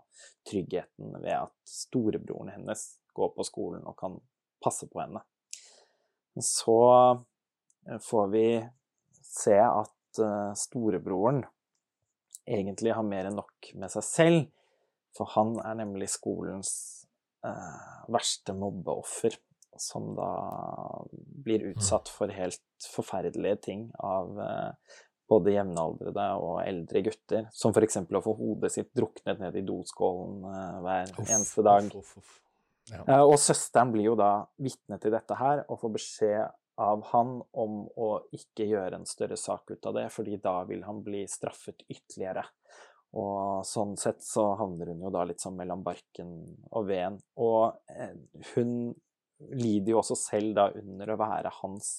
tryggheten 0.48 1.18
ved 1.18 1.34
at 1.42 1.56
storebroren 1.68 2.54
hennes 2.54 2.92
går 3.18 3.34
på 3.34 3.48
skolen 3.48 3.88
og 3.90 3.98
kan 3.98 4.22
passe 4.64 4.88
på 4.92 5.02
henne 5.02 5.26
så 6.42 6.80
eh, 7.90 8.00
får 8.02 8.28
vi 8.28 8.48
se 9.22 9.58
at 9.60 10.20
eh, 10.20 10.52
storebroren 10.58 11.44
egentlig 12.46 12.94
har 12.94 13.08
mer 13.08 13.30
enn 13.30 13.40
nok 13.40 13.72
med 13.80 13.92
seg 13.94 14.06
selv, 14.06 14.46
for 15.16 15.32
han 15.34 15.56
er 15.64 15.80
nemlig 15.80 16.12
skolens 16.14 16.72
eh, 17.46 18.06
verste 18.12 18.56
mobbeoffer, 18.58 19.38
som 19.80 20.14
da 20.16 20.30
blir 21.44 21.66
utsatt 21.74 22.08
for 22.08 22.32
helt 22.32 22.86
forferdelige 22.94 23.58
ting 23.66 23.82
av 24.00 24.30
både 25.28 25.52
jevnaldrende 25.52 26.28
og 26.40 26.62
eldre 26.62 27.02
gutter, 27.10 27.50
som 27.52 27.76
f.eks. 27.76 28.00
å 28.08 28.24
få 28.24 28.38
hodet 28.40 28.72
sitt 28.72 28.94
druknet 28.96 29.44
ned 29.44 29.60
i 29.60 29.66
doskålen 29.68 30.48
hver 30.86 31.12
eneste 31.26 31.66
dag. 31.68 31.92
uff, 31.92 32.16
uff, 32.16 32.24
uff. 32.24 32.45
Ja. 32.92 33.02
Eh, 33.08 33.24
Og 33.24 33.38
søsteren 33.42 33.92
blir 33.94 34.12
jo 34.12 34.20
da 34.20 34.46
vitne 34.62 35.00
til 35.02 35.16
dette 35.16 35.38
her, 35.40 35.64
og 35.70 35.80
får 35.82 35.96
beskjed 35.96 36.54
av 36.86 37.06
han 37.14 37.38
om 37.56 37.86
å 37.96 38.10
ikke 38.36 38.68
gjøre 38.68 39.00
en 39.00 39.08
større 39.08 39.38
sak 39.40 39.72
ut 39.72 39.88
av 39.88 39.96
det, 39.96 40.10
fordi 40.12 40.38
da 40.44 40.58
vil 40.68 40.84
han 40.84 41.00
bli 41.06 41.24
straffet 41.32 41.86
ytterligere. 41.88 42.44
Og 43.16 43.64
sånn 43.64 43.96
sett 44.00 44.20
så 44.26 44.50
havner 44.60 44.92
hun 44.92 45.06
jo 45.06 45.12
da 45.14 45.24
litt 45.24 45.40
sånn 45.40 45.56
mellom 45.56 45.86
barken 45.86 46.34
og 46.76 46.90
veden. 46.90 47.22
Og 47.40 47.78
eh, 47.88 48.12
hun 48.54 48.74
lider 49.56 49.94
jo 49.94 50.02
også 50.02 50.18
selv 50.20 50.56
da 50.58 50.68
under 50.76 51.14
å 51.14 51.20
være 51.22 51.54
hans 51.62 51.94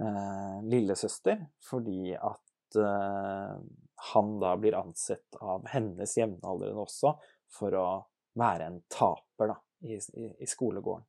eh, 0.00 0.56
lillesøster, 0.72 1.44
fordi 1.68 2.14
at 2.16 2.80
eh, 2.80 3.58
han 4.12 4.32
da 4.40 4.54
blir 4.56 4.78
ansett 4.80 5.36
av 5.40 5.68
hennes 5.72 6.16
jevnaldrende 6.16 6.80
også 6.80 7.12
for 7.52 7.76
å 7.76 7.86
være 8.40 8.70
en 8.70 8.80
taper 8.88 9.52
da, 9.52 9.58
i, 9.82 9.98
i, 9.98 10.28
i 10.40 10.46
skolegården. 10.46 11.04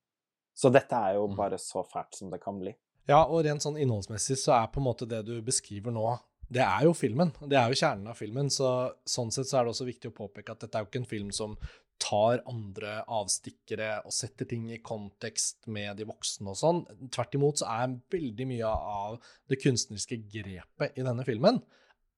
Så 0.56 0.70
dette 0.74 0.94
er 0.96 1.16
jo 1.16 1.28
Mm. 1.28 1.36
bare 1.38 1.58
så 1.58 1.82
fælt 1.90 2.16
som 2.16 2.30
det 2.30 2.42
kan 2.44 2.60
bli. 2.60 2.76
Ja, 3.08 3.24
og 3.26 3.44
rent 3.46 3.62
sånn 3.62 3.78
innholdsmessig 3.82 4.38
så 4.38 4.54
er 4.64 4.68
på 4.72 4.80
en 4.80 4.86
måte 4.88 5.08
det 5.10 5.26
du 5.26 5.42
beskriver 5.42 5.92
nå, 5.92 6.20
det 6.54 6.62
er 6.62 6.84
jo 6.86 6.94
filmen. 6.94 7.32
Det 7.50 7.58
er 7.58 7.70
jo 7.72 7.80
kjernen 7.80 8.08
av 8.12 8.16
filmen. 8.20 8.50
Så 8.54 8.68
sånn 9.10 9.32
sett 9.34 9.48
så 9.50 9.58
er 9.60 9.64
det 9.66 9.74
også 9.74 9.86
viktig 9.88 10.12
å 10.12 10.16
påpeke 10.16 10.52
at 10.54 10.60
dette 10.60 10.78
er 10.78 10.84
jo 10.86 10.90
ikke 10.92 11.02
en 11.02 11.10
film 11.10 11.32
som 11.32 11.58
tar 12.00 12.42
andre 12.50 13.04
avstikkere 13.08 14.04
og 14.06 14.12
setter 14.14 14.46
ting 14.50 14.70
i 14.72 14.78
kontekst 14.84 15.68
med 15.68 15.98
de 15.98 16.06
voksne 16.06 16.50
og 16.52 16.58
sånn. 16.60 16.82
Tvert 17.10 17.34
imot 17.38 17.58
så 17.62 17.66
er 17.72 17.96
veldig 18.12 18.48
mye 18.50 18.70
av 18.70 19.20
det 19.50 19.60
kunstneriske 19.64 20.20
grepet 20.30 20.98
i 21.00 21.06
denne 21.06 21.26
filmen 21.26 21.62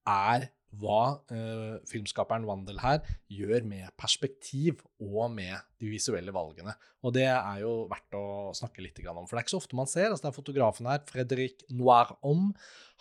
er 0.06 0.50
hva 0.76 1.22
eh, 1.32 1.78
filmskaperen 1.88 2.44
Wandel 2.48 2.80
her 2.82 3.00
gjør 3.32 3.64
med 3.68 3.88
perspektiv 4.00 4.82
og 5.00 5.30
med 5.32 5.56
de 5.80 5.90
visuelle 5.92 6.34
valgene. 6.34 6.74
Og 7.06 7.14
det 7.16 7.26
er 7.30 7.62
jo 7.62 7.86
verdt 7.90 8.18
å 8.18 8.26
snakke 8.56 8.84
litt 8.84 9.00
om, 9.06 9.24
for 9.24 9.36
det 9.36 9.40
er 9.40 9.46
ikke 9.46 9.56
så 9.56 9.62
ofte 9.62 9.78
man 9.78 9.90
ser. 9.90 10.10
altså 10.10 10.26
Det 10.26 10.32
er 10.32 10.40
fotografen 10.40 10.90
her, 10.90 11.04
Fredrik 11.08 11.64
Noir-Om. 11.72 12.50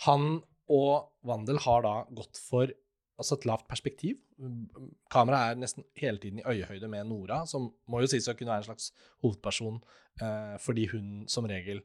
Han 0.07 0.29
og 0.71 1.11
Wandel 1.27 1.61
har 1.65 1.83
da 1.85 1.95
gått 2.15 2.39
for 2.41 2.71
altså 3.15 3.37
et 3.37 3.45
lavt 3.47 3.67
perspektiv. 3.71 4.19
Kameraet 5.13 5.55
er 5.55 5.61
nesten 5.61 5.85
hele 5.99 6.19
tiden 6.19 6.41
i 6.41 6.47
øyehøyde 6.47 6.89
med 6.91 7.07
Nora, 7.07 7.43
som 7.47 7.69
må 7.91 8.01
jo 8.03 8.09
sies 8.11 8.27
å 8.27 8.35
kunne 8.35 8.51
være 8.51 8.65
en 8.65 8.69
slags 8.71 8.89
hovedperson, 9.23 9.79
eh, 10.21 10.55
fordi 10.63 10.89
hun 10.91 11.23
som 11.31 11.47
regel 11.47 11.81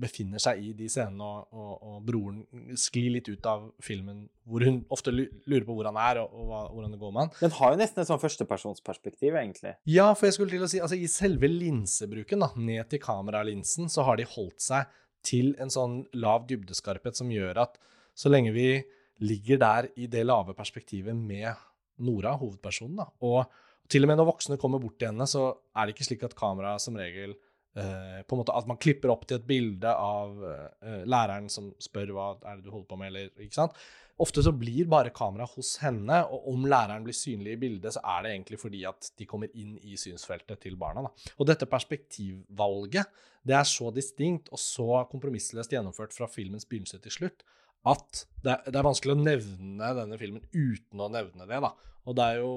befinner 0.00 0.42
seg 0.42 0.58
i 0.60 0.72
de 0.76 0.88
scenene, 0.90 1.24
og, 1.24 1.54
og, 1.54 1.70
og 1.86 2.00
broren 2.04 2.74
sklir 2.78 3.14
litt 3.14 3.28
ut 3.30 3.46
av 3.48 3.68
filmen, 3.84 4.24
hvor 4.44 4.64
hun 4.66 4.82
ofte 4.92 5.14
lurer 5.14 5.64
på 5.64 5.76
hvor 5.76 5.88
han 5.88 5.98
er, 6.00 6.20
og, 6.22 6.34
og 6.34 6.74
hvordan 6.74 6.94
det 6.94 7.00
går 7.00 7.14
med 7.14 7.22
han. 7.22 7.32
Den 7.40 7.54
har 7.56 7.72
jo 7.72 7.80
nesten 7.80 8.02
et 8.02 8.10
sånn 8.10 8.20
førstepersonsperspektiv, 8.20 9.38
egentlig. 9.40 9.74
Ja, 9.88 10.10
for 10.12 10.28
jeg 10.28 10.36
skulle 10.36 10.52
til 10.52 10.66
å 10.66 10.70
si, 10.70 10.82
altså 10.82 10.98
i 10.98 11.08
selve 11.10 11.48
linsebruken, 11.50 12.44
da, 12.44 12.50
ned 12.58 12.90
til 12.92 13.02
kameralinsen, 13.04 13.88
så 13.92 14.04
har 14.08 14.20
de 14.20 14.28
holdt 14.34 14.60
seg 14.66 14.92
til 15.26 15.54
en 15.60 15.72
sånn 15.72 16.02
lav 16.20 16.46
dybdeskarphet 16.48 17.18
som 17.18 17.32
gjør 17.32 17.64
at 17.64 17.80
så 18.16 18.32
lenge 18.32 18.52
vi 18.56 18.70
ligger 19.24 19.60
der 19.60 19.90
i 20.00 20.08
det 20.10 20.24
lave 20.26 20.56
perspektivet 20.56 21.16
med 21.16 21.52
Nora, 22.00 22.32
hovedpersonen, 22.40 23.02
da, 23.02 23.10
og 23.28 23.90
til 23.90 24.06
og 24.06 24.10
med 24.10 24.20
når 24.20 24.28
voksne 24.28 24.58
kommer 24.60 24.80
bort 24.80 25.00
til 25.00 25.10
henne, 25.10 25.26
så 25.28 25.48
er 25.74 25.86
det 25.86 25.96
ikke 25.96 26.06
slik 26.06 26.22
at 26.28 26.36
kameraet 26.38 26.82
som 26.82 26.96
regel 26.96 27.34
eh, 27.78 28.20
på 28.26 28.36
en 28.36 28.42
måte 28.42 28.54
At 28.56 28.68
man 28.70 28.80
klipper 28.80 29.12
opp 29.12 29.26
til 29.28 29.38
et 29.38 29.46
bilde 29.48 29.90
av 29.90 30.36
uh, 30.40 31.02
læreren 31.08 31.48
som 31.52 31.70
spør 31.82 32.14
hva 32.16 32.28
er 32.42 32.58
det 32.58 32.66
du 32.66 32.72
holder 32.72 32.88
på 32.90 33.00
med, 33.00 33.12
eller 33.12 33.44
ikke 33.46 33.58
sant. 33.58 33.78
Ofte 34.20 34.42
så 34.44 34.52
blir 34.52 34.88
bare 34.90 35.12
kameraet 35.16 35.54
hos 35.56 35.78
henne, 35.80 36.18
og 36.28 36.50
om 36.52 36.66
læreren 36.68 37.06
blir 37.06 37.16
synlig 37.16 37.54
i 37.54 37.60
bildet, 37.62 37.94
så 37.94 38.02
er 38.04 38.26
det 38.26 38.34
egentlig 38.34 38.58
fordi 38.60 38.82
at 38.88 39.08
de 39.16 39.26
kommer 39.28 39.48
inn 39.56 39.78
i 39.80 39.96
synsfeltet 39.96 40.60
til 40.60 40.76
barna. 40.80 41.06
Da. 41.06 41.32
Og 41.38 41.48
dette 41.48 41.68
perspektivvalget 41.70 43.08
det 43.48 43.56
er 43.56 43.64
så 43.64 43.88
distinkt 43.94 44.50
og 44.52 44.60
så 44.60 45.06
kompromissløst 45.08 45.72
gjennomført 45.72 46.12
fra 46.12 46.28
filmens 46.28 46.68
begynnelse 46.68 47.00
til 47.00 47.14
slutt 47.14 47.46
at 47.88 48.24
det, 48.44 48.58
det, 48.66 48.76
er 48.76 48.84
vanskelig 48.84 49.14
å 49.14 49.22
nevne 49.22 49.92
denne 49.96 50.18
filmen 50.20 50.42
uten 50.52 51.00
å 51.00 51.08
nevne 51.12 51.46
det. 51.48 51.60
da. 51.64 51.70
Og 52.04 52.16
det 52.18 52.26
er 52.26 52.42
jo 52.42 52.52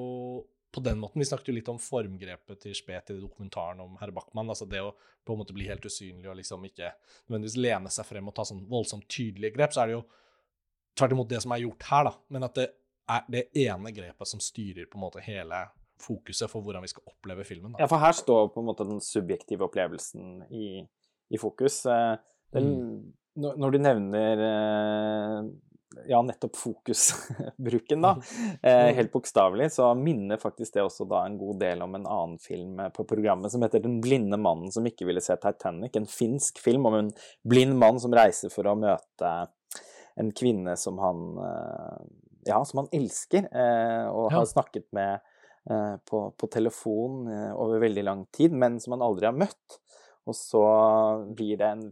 på 0.74 0.82
den 0.82 0.98
måten 1.00 1.22
Vi 1.22 1.26
snakket 1.30 1.52
jo 1.52 1.54
litt 1.54 1.70
om 1.70 1.80
formgrepet 1.80 2.64
til 2.66 2.74
Spet 2.76 3.12
i 3.14 3.20
dokumentaren 3.22 3.84
om 3.84 3.98
herr 4.00 4.12
Backman. 4.12 4.50
altså 4.50 4.66
Det 4.66 4.82
å 4.82 4.94
på 5.24 5.36
en 5.36 5.44
måte 5.44 5.54
bli 5.54 5.68
helt 5.70 5.86
usynlig 5.86 6.30
og 6.30 6.40
liksom 6.40 6.66
ikke 6.66 6.90
nødvendigvis 7.28 7.60
lene 7.62 7.92
seg 7.94 8.08
frem 8.10 8.28
og 8.28 8.36
ta 8.36 8.46
sånn 8.48 8.64
voldsomt 8.70 9.06
tydelige 9.08 9.54
grep, 9.56 9.76
så 9.76 9.84
er 9.84 9.92
det 9.92 9.98
jo 10.00 10.04
tvert 10.98 11.16
imot 11.16 11.30
det 11.30 11.42
som 11.46 11.54
er 11.54 11.64
gjort 11.64 11.88
her, 11.90 12.10
da. 12.10 12.14
Men 12.34 12.48
at 12.50 12.58
det 12.58 12.68
er 13.14 13.26
det 13.36 13.44
ene 13.66 13.94
grepet 13.94 14.30
som 14.30 14.42
styrer 14.42 14.90
på 14.90 14.98
en 14.98 15.06
måte 15.06 15.24
hele 15.24 15.62
fokuset 16.04 16.52
for 16.52 16.66
hvordan 16.66 16.84
vi 16.84 16.92
skal 16.92 17.06
oppleve 17.08 17.46
filmen. 17.48 17.74
Da. 17.74 17.84
Ja, 17.84 17.90
for 17.92 18.02
her 18.02 18.16
står 18.18 18.50
på 18.54 18.64
en 18.64 18.70
måte 18.70 18.88
den 18.88 19.02
subjektive 19.04 19.68
opplevelsen 19.68 20.48
i, 20.50 20.70
i 21.30 21.42
fokus. 21.42 21.84
Eh, 21.86 22.16
den, 22.56 22.74
mm. 22.74 22.98
Når 23.44 23.74
du 23.74 23.80
nevner 23.82 24.44
eh, 24.48 25.38
ja, 26.08 26.22
nettopp 26.22 26.56
fokusbruken, 26.56 28.02
da, 28.02 28.12
eh, 28.62 28.86
mm. 28.86 28.96
helt 28.96 29.12
bokstavelig, 29.12 29.72
så 29.72 29.94
minner 29.96 30.42
faktisk 30.42 30.74
det 30.76 30.86
også 30.86 31.08
da 31.10 31.24
en 31.26 31.38
god 31.38 31.60
del 31.64 31.84
om 31.86 31.96
en 31.98 32.08
annen 32.08 32.40
film 32.42 32.82
på 32.96 33.06
programmet 33.10 33.52
som 33.52 33.64
heter 33.66 33.84
'Den 33.84 34.00
blinde 34.02 34.38
mannen 34.38 34.72
som 34.72 34.86
ikke 34.88 35.08
ville 35.10 35.22
se 35.22 35.36
Titanic'. 35.36 35.98
En 35.98 36.10
finsk 36.10 36.60
film 36.60 36.86
om 36.86 37.00
en 37.00 37.12
blind 37.44 37.78
mann 37.80 38.00
som 38.00 38.14
reiser 38.14 38.52
for 38.54 38.68
å 38.68 38.78
møte 38.80 39.34
en 40.16 40.32
kvinne 40.32 40.78
som 40.78 41.00
han 41.02 41.38
ja, 42.46 42.60
som 42.66 42.84
han 42.84 42.90
elsker, 42.92 43.48
og 44.12 44.32
har 44.34 44.46
snakket 44.46 44.86
med 44.92 45.24
på, 46.06 46.20
på 46.38 46.48
telefon 46.52 47.24
over 47.56 47.80
veldig 47.80 48.04
lang 48.04 48.26
tid, 48.36 48.52
men 48.52 48.82
som 48.84 48.98
han 48.98 49.06
aldri 49.06 49.26
har 49.30 49.38
møtt. 49.38 49.80
Og 50.28 50.36
så 50.36 50.64
blir 51.36 51.58
det 51.60 51.70
en 51.70 51.88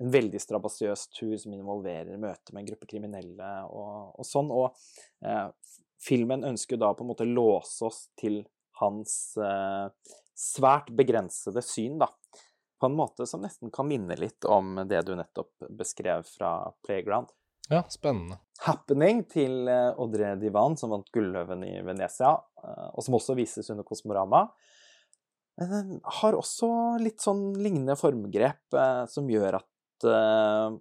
en 0.00 0.10
veldig 0.10 0.40
strabasiøs 0.42 1.06
tur 1.14 1.36
som 1.38 1.54
involverer 1.54 2.18
møte 2.20 2.54
med 2.54 2.64
en 2.64 2.70
gruppe 2.72 2.88
kriminelle 2.90 3.52
og, 3.68 4.14
og 4.18 4.26
sånn. 4.26 4.50
Og 4.50 4.74
eh, 5.26 5.46
filmen 6.02 6.46
ønsker 6.46 6.80
da 6.80 6.92
på 6.94 7.04
en 7.04 7.12
måte 7.12 7.28
låse 7.28 7.86
oss 7.86 8.08
til 8.18 8.42
hans 8.80 9.36
eh, 9.38 9.86
svært 10.34 10.90
begrensede 10.96 11.62
syn, 11.62 12.00
da. 12.02 12.10
På 12.80 12.90
en 12.90 12.98
måte 12.98 13.26
som 13.30 13.44
nesten 13.44 13.70
kan 13.72 13.86
minne 13.88 14.16
litt 14.18 14.44
om 14.50 14.82
det 14.90 15.04
du 15.06 15.14
nettopp 15.16 15.70
beskrev 15.78 16.26
fra 16.26 16.56
Playground. 16.84 17.30
Ja, 17.70 17.84
spennende. 17.88 18.38
'Happening' 18.60 19.24
til 19.28 19.68
eh, 19.68 19.92
Audrey 19.98 20.36
Divan, 20.40 20.76
som 20.76 20.92
vant 20.94 21.08
Gulløven 21.12 21.64
i 21.66 21.78
Venezia, 21.84 22.34
eh, 22.62 22.88
og 22.92 23.04
som 23.04 23.16
også 23.18 23.36
vises 23.38 23.70
under 23.72 23.86
Kosmorama, 23.88 24.44
eh, 25.60 25.94
har 26.20 26.38
også 26.38 26.70
litt 27.02 27.24
sånn 27.24 27.52
lignende 27.58 27.96
formgrep 27.98 28.78
som 29.10 29.30
gjør 29.30 29.60
at 29.62 29.68
uh, 30.08 30.74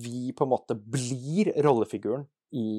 vi 0.00 0.30
på 0.36 0.44
en 0.46 0.52
måte 0.52 0.76
blir 0.76 1.52
rollefiguren 1.64 2.26
i, 2.50 2.70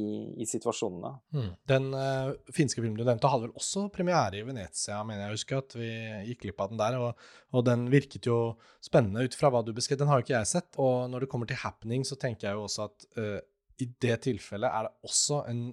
i 0.41 0.45
situasjonene. 0.47 1.12
Mm. 1.34 1.49
Den 1.69 1.88
uh, 1.95 2.34
finske 2.54 2.82
filmen 2.82 2.97
du 2.99 3.06
nevnte, 3.06 3.30
hadde 3.32 3.47
vel 3.47 3.60
også 3.60 3.86
premiere 3.93 4.41
i 4.41 4.45
Venezia, 4.45 4.99
mener 5.08 5.25
jeg 5.30 5.38
husker 5.38 5.62
at 5.62 5.75
vi 5.80 5.91
gikk 6.27 6.43
glipp 6.45 6.63
av 6.63 6.73
den 6.73 6.82
der. 6.82 6.97
Og, 6.99 7.30
og 7.56 7.65
den 7.67 7.88
virket 7.93 8.27
jo 8.27 8.39
spennende 8.84 9.23
ut 9.25 9.38
fra 9.38 9.51
hva 9.54 9.63
du 9.65 9.71
beskrev. 9.75 10.01
Den 10.01 10.12
har 10.12 10.19
jo 10.19 10.27
ikke 10.27 10.38
jeg 10.38 10.51
sett. 10.51 10.69
Og 10.82 11.08
når 11.12 11.25
det 11.25 11.32
kommer 11.32 11.49
til 11.49 11.62
happening, 11.63 12.06
så 12.08 12.19
tenker 12.19 12.49
jeg 12.49 12.60
jo 12.60 12.67
også 12.67 12.89
at 12.89 13.10
uh, 13.17 13.39
i 13.82 13.89
det 14.04 14.19
tilfellet 14.27 14.69
er 14.69 14.88
det 14.89 15.10
også 15.10 15.43
en 15.49 15.65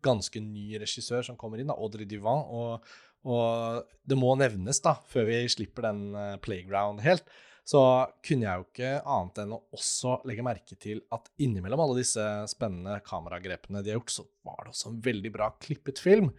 ganske 0.00 0.40
ny 0.40 0.78
regissør 0.80 1.26
som 1.26 1.36
kommer 1.36 1.60
inn, 1.60 1.68
da, 1.68 1.76
Audrey 1.76 2.08
Divan. 2.08 2.46
Og, 2.54 2.92
og 3.28 3.96
det 4.08 4.16
må 4.16 4.32
nevnes, 4.38 4.80
da, 4.84 4.94
før 5.10 5.26
vi 5.28 5.42
slipper 5.52 5.90
den 5.90 6.06
uh, 6.14 6.36
playground 6.44 7.02
helt 7.04 7.26
så 7.70 7.82
kunne 8.26 8.46
jeg 8.46 8.58
jo 8.58 8.66
ikke 8.66 8.92
annet 8.98 9.38
enn 9.44 9.54
å 9.54 9.60
også 9.76 10.16
legge 10.26 10.42
merke 10.42 10.78
til 10.80 11.02
at 11.14 11.28
innimellom 11.42 11.82
alle 11.84 12.00
disse 12.00 12.24
spennende 12.50 12.96
kameragrepene 13.06 13.82
de 13.84 13.92
har 13.92 14.00
gjort, 14.00 14.14
så 14.16 14.24
var 14.46 14.64
det 14.64 14.72
også 14.72 14.90
en 14.90 15.02
veldig 15.04 15.32
bra 15.36 15.50
klippet 15.62 16.00
film. 16.02 16.32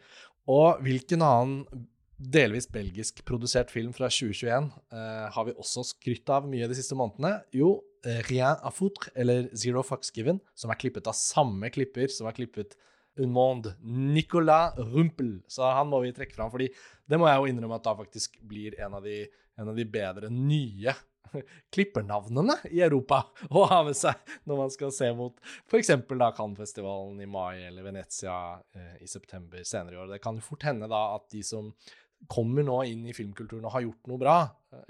Og 0.52 0.82
hvilken 0.84 1.24
annen 1.24 1.86
delvis 2.22 2.68
belgisk 2.70 3.24
produsert 3.26 3.72
film 3.74 3.94
fra 3.96 4.10
2021 4.12 4.68
eh, 4.94 5.28
har 5.34 5.48
vi 5.48 5.56
også 5.56 5.86
skrytt 5.94 6.30
av 6.34 6.50
mye 6.50 6.68
de 6.70 6.78
siste 6.78 6.98
månedene? 6.98 7.38
Jo, 7.56 7.78
eh, 8.06 8.20
Rien 8.28 8.60
à 8.60 8.72
foutre, 8.74 9.14
eller 9.16 9.48
Zero 9.58 9.84
Fucks 9.86 10.12
Given, 10.14 10.42
som 10.54 10.74
er 10.74 10.80
klippet 10.82 11.08
av 11.10 11.18
samme 11.18 11.72
klipper 11.74 12.12
som 12.14 12.30
er 12.30 12.38
klippet 12.38 12.76
Un 13.20 13.32
Monde, 13.34 13.74
Nicolas 13.82 14.78
Rumpel. 14.78 15.40
Så 15.52 15.64
han 15.68 15.90
må 15.92 16.04
vi 16.04 16.14
trekke 16.16 16.36
fram, 16.36 16.52
fordi 16.54 16.70
det 17.08 17.20
må 17.20 17.28
jeg 17.28 17.40
jo 17.40 17.50
innrømme 17.52 17.80
at 17.80 17.88
da 17.88 17.96
faktisk 17.98 18.38
blir 18.48 18.78
en 18.82 19.00
av 19.00 19.08
de, 19.08 19.24
en 19.60 19.72
av 19.72 19.80
de 19.80 19.88
bedre 19.96 20.30
nye 20.32 20.96
klippernavnene 21.74 22.58
i 22.72 22.84
Europa 22.86 23.24
å 23.50 23.66
ha 23.72 23.82
med 23.88 23.98
seg 23.98 24.38
når 24.50 24.62
man 24.66 24.74
skal 24.74 24.94
se 24.96 25.12
mot 25.18 25.38
f.eks. 25.70 25.94
Cannes-festivalen 26.38 27.22
i 27.22 27.30
mai 27.30 27.64
eller 27.68 27.88
Venezia 27.88 28.38
eh, 28.76 29.02
i 29.04 29.10
september 29.10 29.64
senere 29.68 29.98
i 29.98 30.02
år. 30.04 30.14
Det 30.14 30.22
kan 30.24 30.40
jo 30.40 30.46
fort 30.46 30.68
hende 30.68 30.90
da 30.92 31.08
at 31.16 31.30
de 31.34 31.44
som 31.46 31.74
kommer 32.28 32.64
nå 32.64 32.76
inn 32.86 33.06
i 33.10 33.14
filmkulturen 33.16 33.66
og 33.66 33.74
har 33.76 33.86
gjort 33.86 34.10
noe 34.12 34.22
bra, 34.22 34.36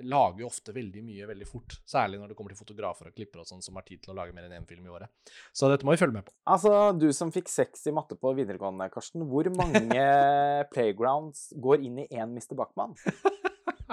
lager 0.06 0.44
jo 0.44 0.50
ofte 0.50 0.74
veldig 0.76 1.04
mye 1.06 1.28
veldig 1.30 1.48
fort. 1.48 1.78
Særlig 1.90 2.20
når 2.20 2.32
det 2.32 2.38
kommer 2.38 2.54
til 2.54 2.60
fotografer 2.60 3.10
og 3.10 3.16
klippere 3.16 3.46
og 3.46 3.50
sånn 3.50 3.64
som 3.66 3.78
har 3.80 3.86
tid 3.88 4.04
til 4.04 4.14
å 4.14 4.18
lage 4.20 4.36
mer 4.36 4.48
enn 4.48 4.58
én 4.60 4.68
film 4.70 4.86
i 4.86 4.94
året. 4.94 5.10
Så 5.56 5.70
dette 5.72 5.88
må 5.88 5.96
vi 5.96 6.02
følge 6.02 6.20
med 6.20 6.28
på. 6.28 6.36
Altså, 6.52 6.74
du 6.98 7.08
som 7.16 7.34
fikk 7.34 7.50
seks 7.52 7.88
i 7.90 7.96
matte 7.96 8.18
på 8.20 8.34
videregående, 8.38 8.90
Karsten. 8.94 9.26
Hvor 9.32 9.50
mange 9.56 10.06
playgrounds 10.74 11.50
går 11.62 11.88
inn 11.88 12.04
i 12.04 12.10
én 12.12 12.36
Mr. 12.36 12.54
Bachmann? 12.60 12.98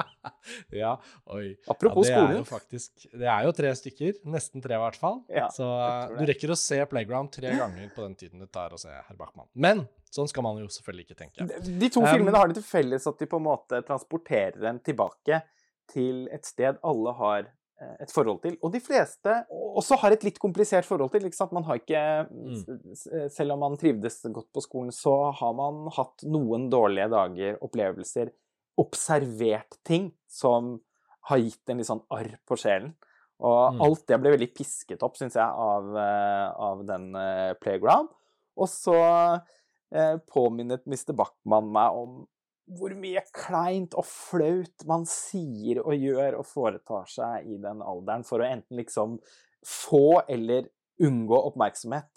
ja, 0.83 0.95
oi. 1.35 1.53
Apropos 1.67 2.09
ja, 2.09 2.15
det 2.15 2.15
skolen. 2.15 2.33
Er 2.33 2.41
jo 2.41 2.47
faktisk, 2.49 3.07
det 3.13 3.29
er 3.29 3.47
jo 3.47 3.55
tre 3.57 3.75
stykker. 3.81 4.21
Nesten 4.35 4.65
tre, 4.65 4.79
i 4.79 4.83
hvert 4.83 4.99
fall. 4.99 5.21
Ja, 5.33 5.49
så 5.55 5.69
du 6.15 6.25
rekker 6.29 6.55
å 6.55 6.59
se 6.59 6.81
Playground 6.91 7.33
tre 7.35 7.55
ganger 7.59 7.93
på 7.95 8.07
den 8.07 8.17
tiden 8.19 8.45
det 8.45 8.51
tar 8.55 8.75
å 8.75 8.81
se 8.81 8.93
Herr 8.93 9.19
Bachmann. 9.19 9.49
Men 9.55 9.85
sånn 10.15 10.31
skal 10.31 10.47
man 10.47 10.61
jo 10.63 10.71
selvfølgelig 10.73 11.09
ikke 11.09 11.21
tenke. 11.21 11.47
De, 11.61 11.77
de 11.83 11.93
to 11.93 12.03
um, 12.03 12.09
filmene 12.09 12.39
har 12.39 12.51
det 12.51 12.59
til 12.61 12.67
felles 12.69 13.07
at 13.09 13.21
de 13.21 13.29
på 13.31 13.41
en 13.41 13.49
måte 13.49 13.83
transporterer 13.87 14.69
en 14.71 14.83
tilbake 14.85 15.43
til 15.93 16.27
et 16.35 16.45
sted 16.45 16.79
alle 16.87 17.15
har 17.19 17.47
eh, 17.47 17.95
et 18.05 18.13
forhold 18.13 18.43
til. 18.45 18.59
Og 18.65 18.73
de 18.75 18.81
fleste 18.85 19.35
også 19.51 19.99
har 20.03 20.15
et 20.15 20.27
litt 20.27 20.41
komplisert 20.43 20.89
forhold 20.89 21.13
til. 21.15 21.29
ikke 21.29 21.39
sant? 21.39 21.55
Man 21.57 21.67
har 21.69 21.81
ikke, 21.81 22.03
mm. 22.29 23.31
Selv 23.35 23.57
om 23.57 23.65
man 23.65 23.79
trivdes 23.81 24.21
godt 24.27 24.51
på 24.55 24.65
skolen, 24.65 24.93
så 24.95 25.17
har 25.39 25.57
man 25.57 25.89
hatt 25.97 26.27
noen 26.29 26.69
dårlige 26.73 27.09
dager, 27.15 27.57
opplevelser, 27.65 28.33
observert 28.79 29.79
ting 29.87 30.11
som 30.31 30.77
har 31.29 31.43
gitt 31.43 31.71
en 31.71 31.81
litt 31.81 31.88
sånn 31.88 32.05
arr 32.14 32.33
på 32.49 32.57
sjelen. 32.59 32.95
Og 33.38 33.75
mm. 33.75 33.83
alt 33.87 34.07
det 34.11 34.19
ble 34.19 34.33
veldig 34.35 34.51
pisket 34.57 35.03
opp, 35.07 35.19
syns 35.19 35.37
jeg, 35.38 35.47
av, 35.47 35.93
eh, 36.03 36.47
av, 36.69 36.83
den 36.88 37.12
uh, 37.14 37.53
Playground. 37.62 38.11
Og 38.59 38.67
så 38.71 38.97
eh, 39.95 40.17
påminnet 40.27 40.88
Mr. 40.88 41.14
Bachmann 41.14 41.71
meg 41.75 42.01
om 42.01 42.17
hvor 42.79 42.93
mye 43.01 43.23
kleint 43.33 43.95
og 43.97 44.05
flaut 44.05 44.85
man 44.88 45.07
sier 45.09 45.79
og 45.81 45.95
gjør 45.97 46.41
og 46.41 46.49
foretar 46.49 47.07
seg 47.09 47.47
i 47.49 47.57
den 47.62 47.81
alderen 47.81 48.27
for 48.29 48.43
å 48.43 48.49
enten 48.49 48.77
liksom 48.77 49.17
få 49.64 50.21
eller 50.29 50.69
unngå 51.01 51.38
oppmerksomhet. 51.49 52.11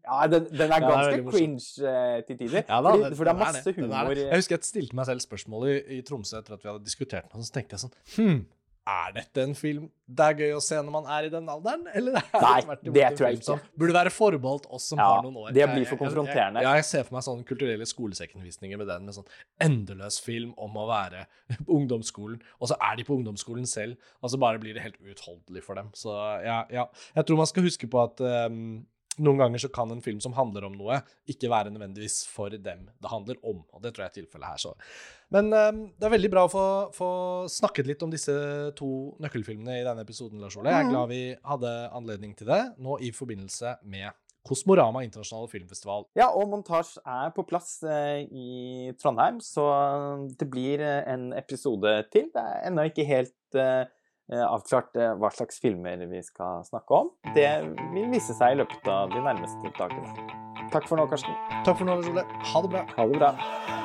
Ja, 0.00 0.22
den, 0.32 0.48
den 0.50 0.74
er 0.74 0.86
ganske 0.86 1.18
ja, 1.18 1.26
cringe 1.28 1.60
uh, 1.84 2.18
til 2.28 2.40
tider. 2.40 2.64
Ja, 2.64 2.80
da, 2.80 2.94
fordi, 2.96 3.18
for 3.18 3.28
det 3.28 3.34
er 3.34 3.40
masse 3.42 3.64
det. 3.68 3.76
humor 3.78 4.12
er 4.12 4.24
Jeg 4.24 4.42
husker 4.42 4.58
jeg 4.58 4.68
stilte 4.68 4.98
meg 4.98 5.08
selv 5.10 5.24
spørsmålet 5.24 5.76
i, 5.76 5.98
i, 5.98 6.02
Tromsø 6.06 6.40
etter 6.40 6.56
at 6.56 6.64
vi 6.64 6.72
hadde 6.72 6.84
diskutert 6.86 7.30
noe, 7.32 7.46
så 7.46 7.56
tenkte 7.56 7.78
jeg 7.78 7.84
sånn 7.86 7.96
Hm, 8.16 8.42
er 8.82 9.12
dette 9.14 9.42
en 9.46 9.52
film 9.54 9.90
det 10.12 10.24
er 10.26 10.38
gøy 10.42 10.50
å 10.56 10.60
se 10.60 10.76
når 10.76 10.92
man 10.92 11.06
er 11.14 11.26
i 11.28 11.30
den 11.32 11.46
alderen? 11.48 11.84
Eller 11.96 12.18
er 12.18 12.42
Nei, 12.42 12.74
det, 12.82 12.92
det 12.92 13.04
tror 13.16 13.28
jeg 13.28 13.38
ikke. 13.38 13.46
Som 13.46 13.60
burde 13.78 13.94
være 13.96 14.12
forbeholdt 14.12 14.66
oss 14.74 14.90
som 14.90 15.00
ja, 15.00 15.06
har 15.08 15.22
noen 15.24 15.38
år. 15.40 15.54
Det 15.56 15.68
blir 15.70 15.86
for 15.88 16.00
konfronterende. 16.00 16.60
Jeg, 16.60 16.66
jeg, 16.66 16.82
jeg, 16.82 16.88
ser 16.90 17.06
for 17.06 17.16
meg 17.16 17.24
sånne 17.24 17.46
kulturelle 17.48 17.86
skolesekkenvisninger 17.88 18.80
med 18.82 18.90
den, 18.90 19.06
med 19.08 19.16
sånn 19.16 19.30
endeløs 19.64 20.18
film 20.24 20.52
om 20.60 20.76
å 20.82 20.88
være 20.90 21.24
på 21.64 21.78
ungdomsskolen, 21.78 22.42
og 22.58 22.72
så 22.72 22.78
er 22.90 22.98
de 22.98 23.06
på 23.08 23.16
ungdomsskolen 23.16 23.68
selv, 23.70 24.10
og 24.20 24.34
så 24.34 24.42
bare 24.42 24.60
blir 24.62 24.76
det 24.76 24.84
helt 24.84 24.98
uutholdelig 25.00 25.64
for 25.64 25.80
dem. 25.80 25.92
Så 25.96 26.12
ja, 26.44 26.62
ja. 26.74 26.88
Jeg 27.16 27.28
tror 27.28 27.40
man 27.40 27.48
skal 27.48 27.70
huske 27.70 27.88
på 27.88 28.02
at 28.02 28.20
um, 28.50 28.82
noen 29.20 29.42
ganger 29.42 29.60
så 29.60 29.68
kan 29.72 29.90
en 29.92 30.02
film 30.04 30.20
som 30.24 30.32
handler 30.36 30.64
om 30.68 30.76
noe, 30.78 31.00
ikke 31.28 31.50
være 31.52 31.72
nødvendigvis 31.74 32.22
for 32.32 32.54
dem 32.54 32.86
det 32.88 33.10
handler 33.10 33.40
om. 33.42 33.60
Og 33.72 33.82
det 33.84 33.92
tror 33.92 34.06
jeg 34.06 34.12
er 34.12 34.16
tilfellet 34.22 34.48
her. 34.48 34.62
Så. 34.62 34.72
Men 35.34 35.52
um, 35.52 35.82
det 35.98 36.08
er 36.08 36.14
veldig 36.14 36.32
bra 36.32 36.46
å 36.46 36.52
få, 36.52 36.64
få, 36.96 37.10
snakket 37.52 37.90
litt 37.90 38.04
om 38.06 38.12
disse 38.12 38.34
to 38.78 38.90
nøkkelfilmene 39.22 39.80
i 39.80 39.86
denne 39.86 40.06
episoden. 40.06 40.40
Lars 40.40 40.56
Ole. 40.56 40.72
Jeg 40.72 40.86
er 40.86 40.88
mm. 40.88 40.94
glad 40.94 41.12
vi 41.12 41.22
hadde 41.52 41.76
anledning 42.00 42.34
til 42.38 42.52
det 42.52 42.62
nå 42.80 42.98
i 43.04 43.12
forbindelse 43.16 43.76
med 43.84 44.12
Kosmorama 44.42 45.04
internasjonale 45.06 45.50
filmfestival. 45.52 46.08
Ja, 46.18 46.32
og 46.34 46.48
montasje 46.50 47.02
er 47.06 47.30
på 47.34 47.44
plass 47.46 47.76
eh, 47.86 48.24
i 48.26 48.90
Trondheim, 48.98 49.38
så 49.38 49.66
det 50.38 50.48
blir 50.50 50.82
eh, 50.82 51.04
en 51.12 51.28
episode 51.38 51.92
til. 52.10 52.26
Det 52.34 52.42
er 52.42 52.64
ennå 52.66 52.88
ikke 52.90 53.06
helt 53.06 53.58
eh, 53.58 53.84
eh, 53.84 54.00
avklart 54.30 54.96
eh, 54.96 55.14
hva 55.18 55.30
slags 55.34 55.60
filmer 55.60 56.06
vi 56.08 56.22
skal 56.24 56.64
snakke 56.68 57.02
om. 57.02 57.12
Det 57.34 57.50
vil 57.92 58.10
vise 58.12 58.36
seg 58.38 58.54
i 58.54 58.60
løpet 58.62 58.88
av 58.88 59.12
de 59.12 59.22
nærmeste 59.24 59.74
dagene. 59.78 60.14
Takk 60.72 60.88
for 60.88 60.96
nå, 60.96 61.06
Karsten. 61.10 61.36
Takk 61.66 61.78
for 61.80 61.88
nå, 61.88 62.00
Ole. 62.00 62.26
Ha 62.52 62.64
det 62.64 62.74
bra. 62.76 62.86
Ha 62.96 63.08
det 63.08 63.18
bra. 63.18 63.81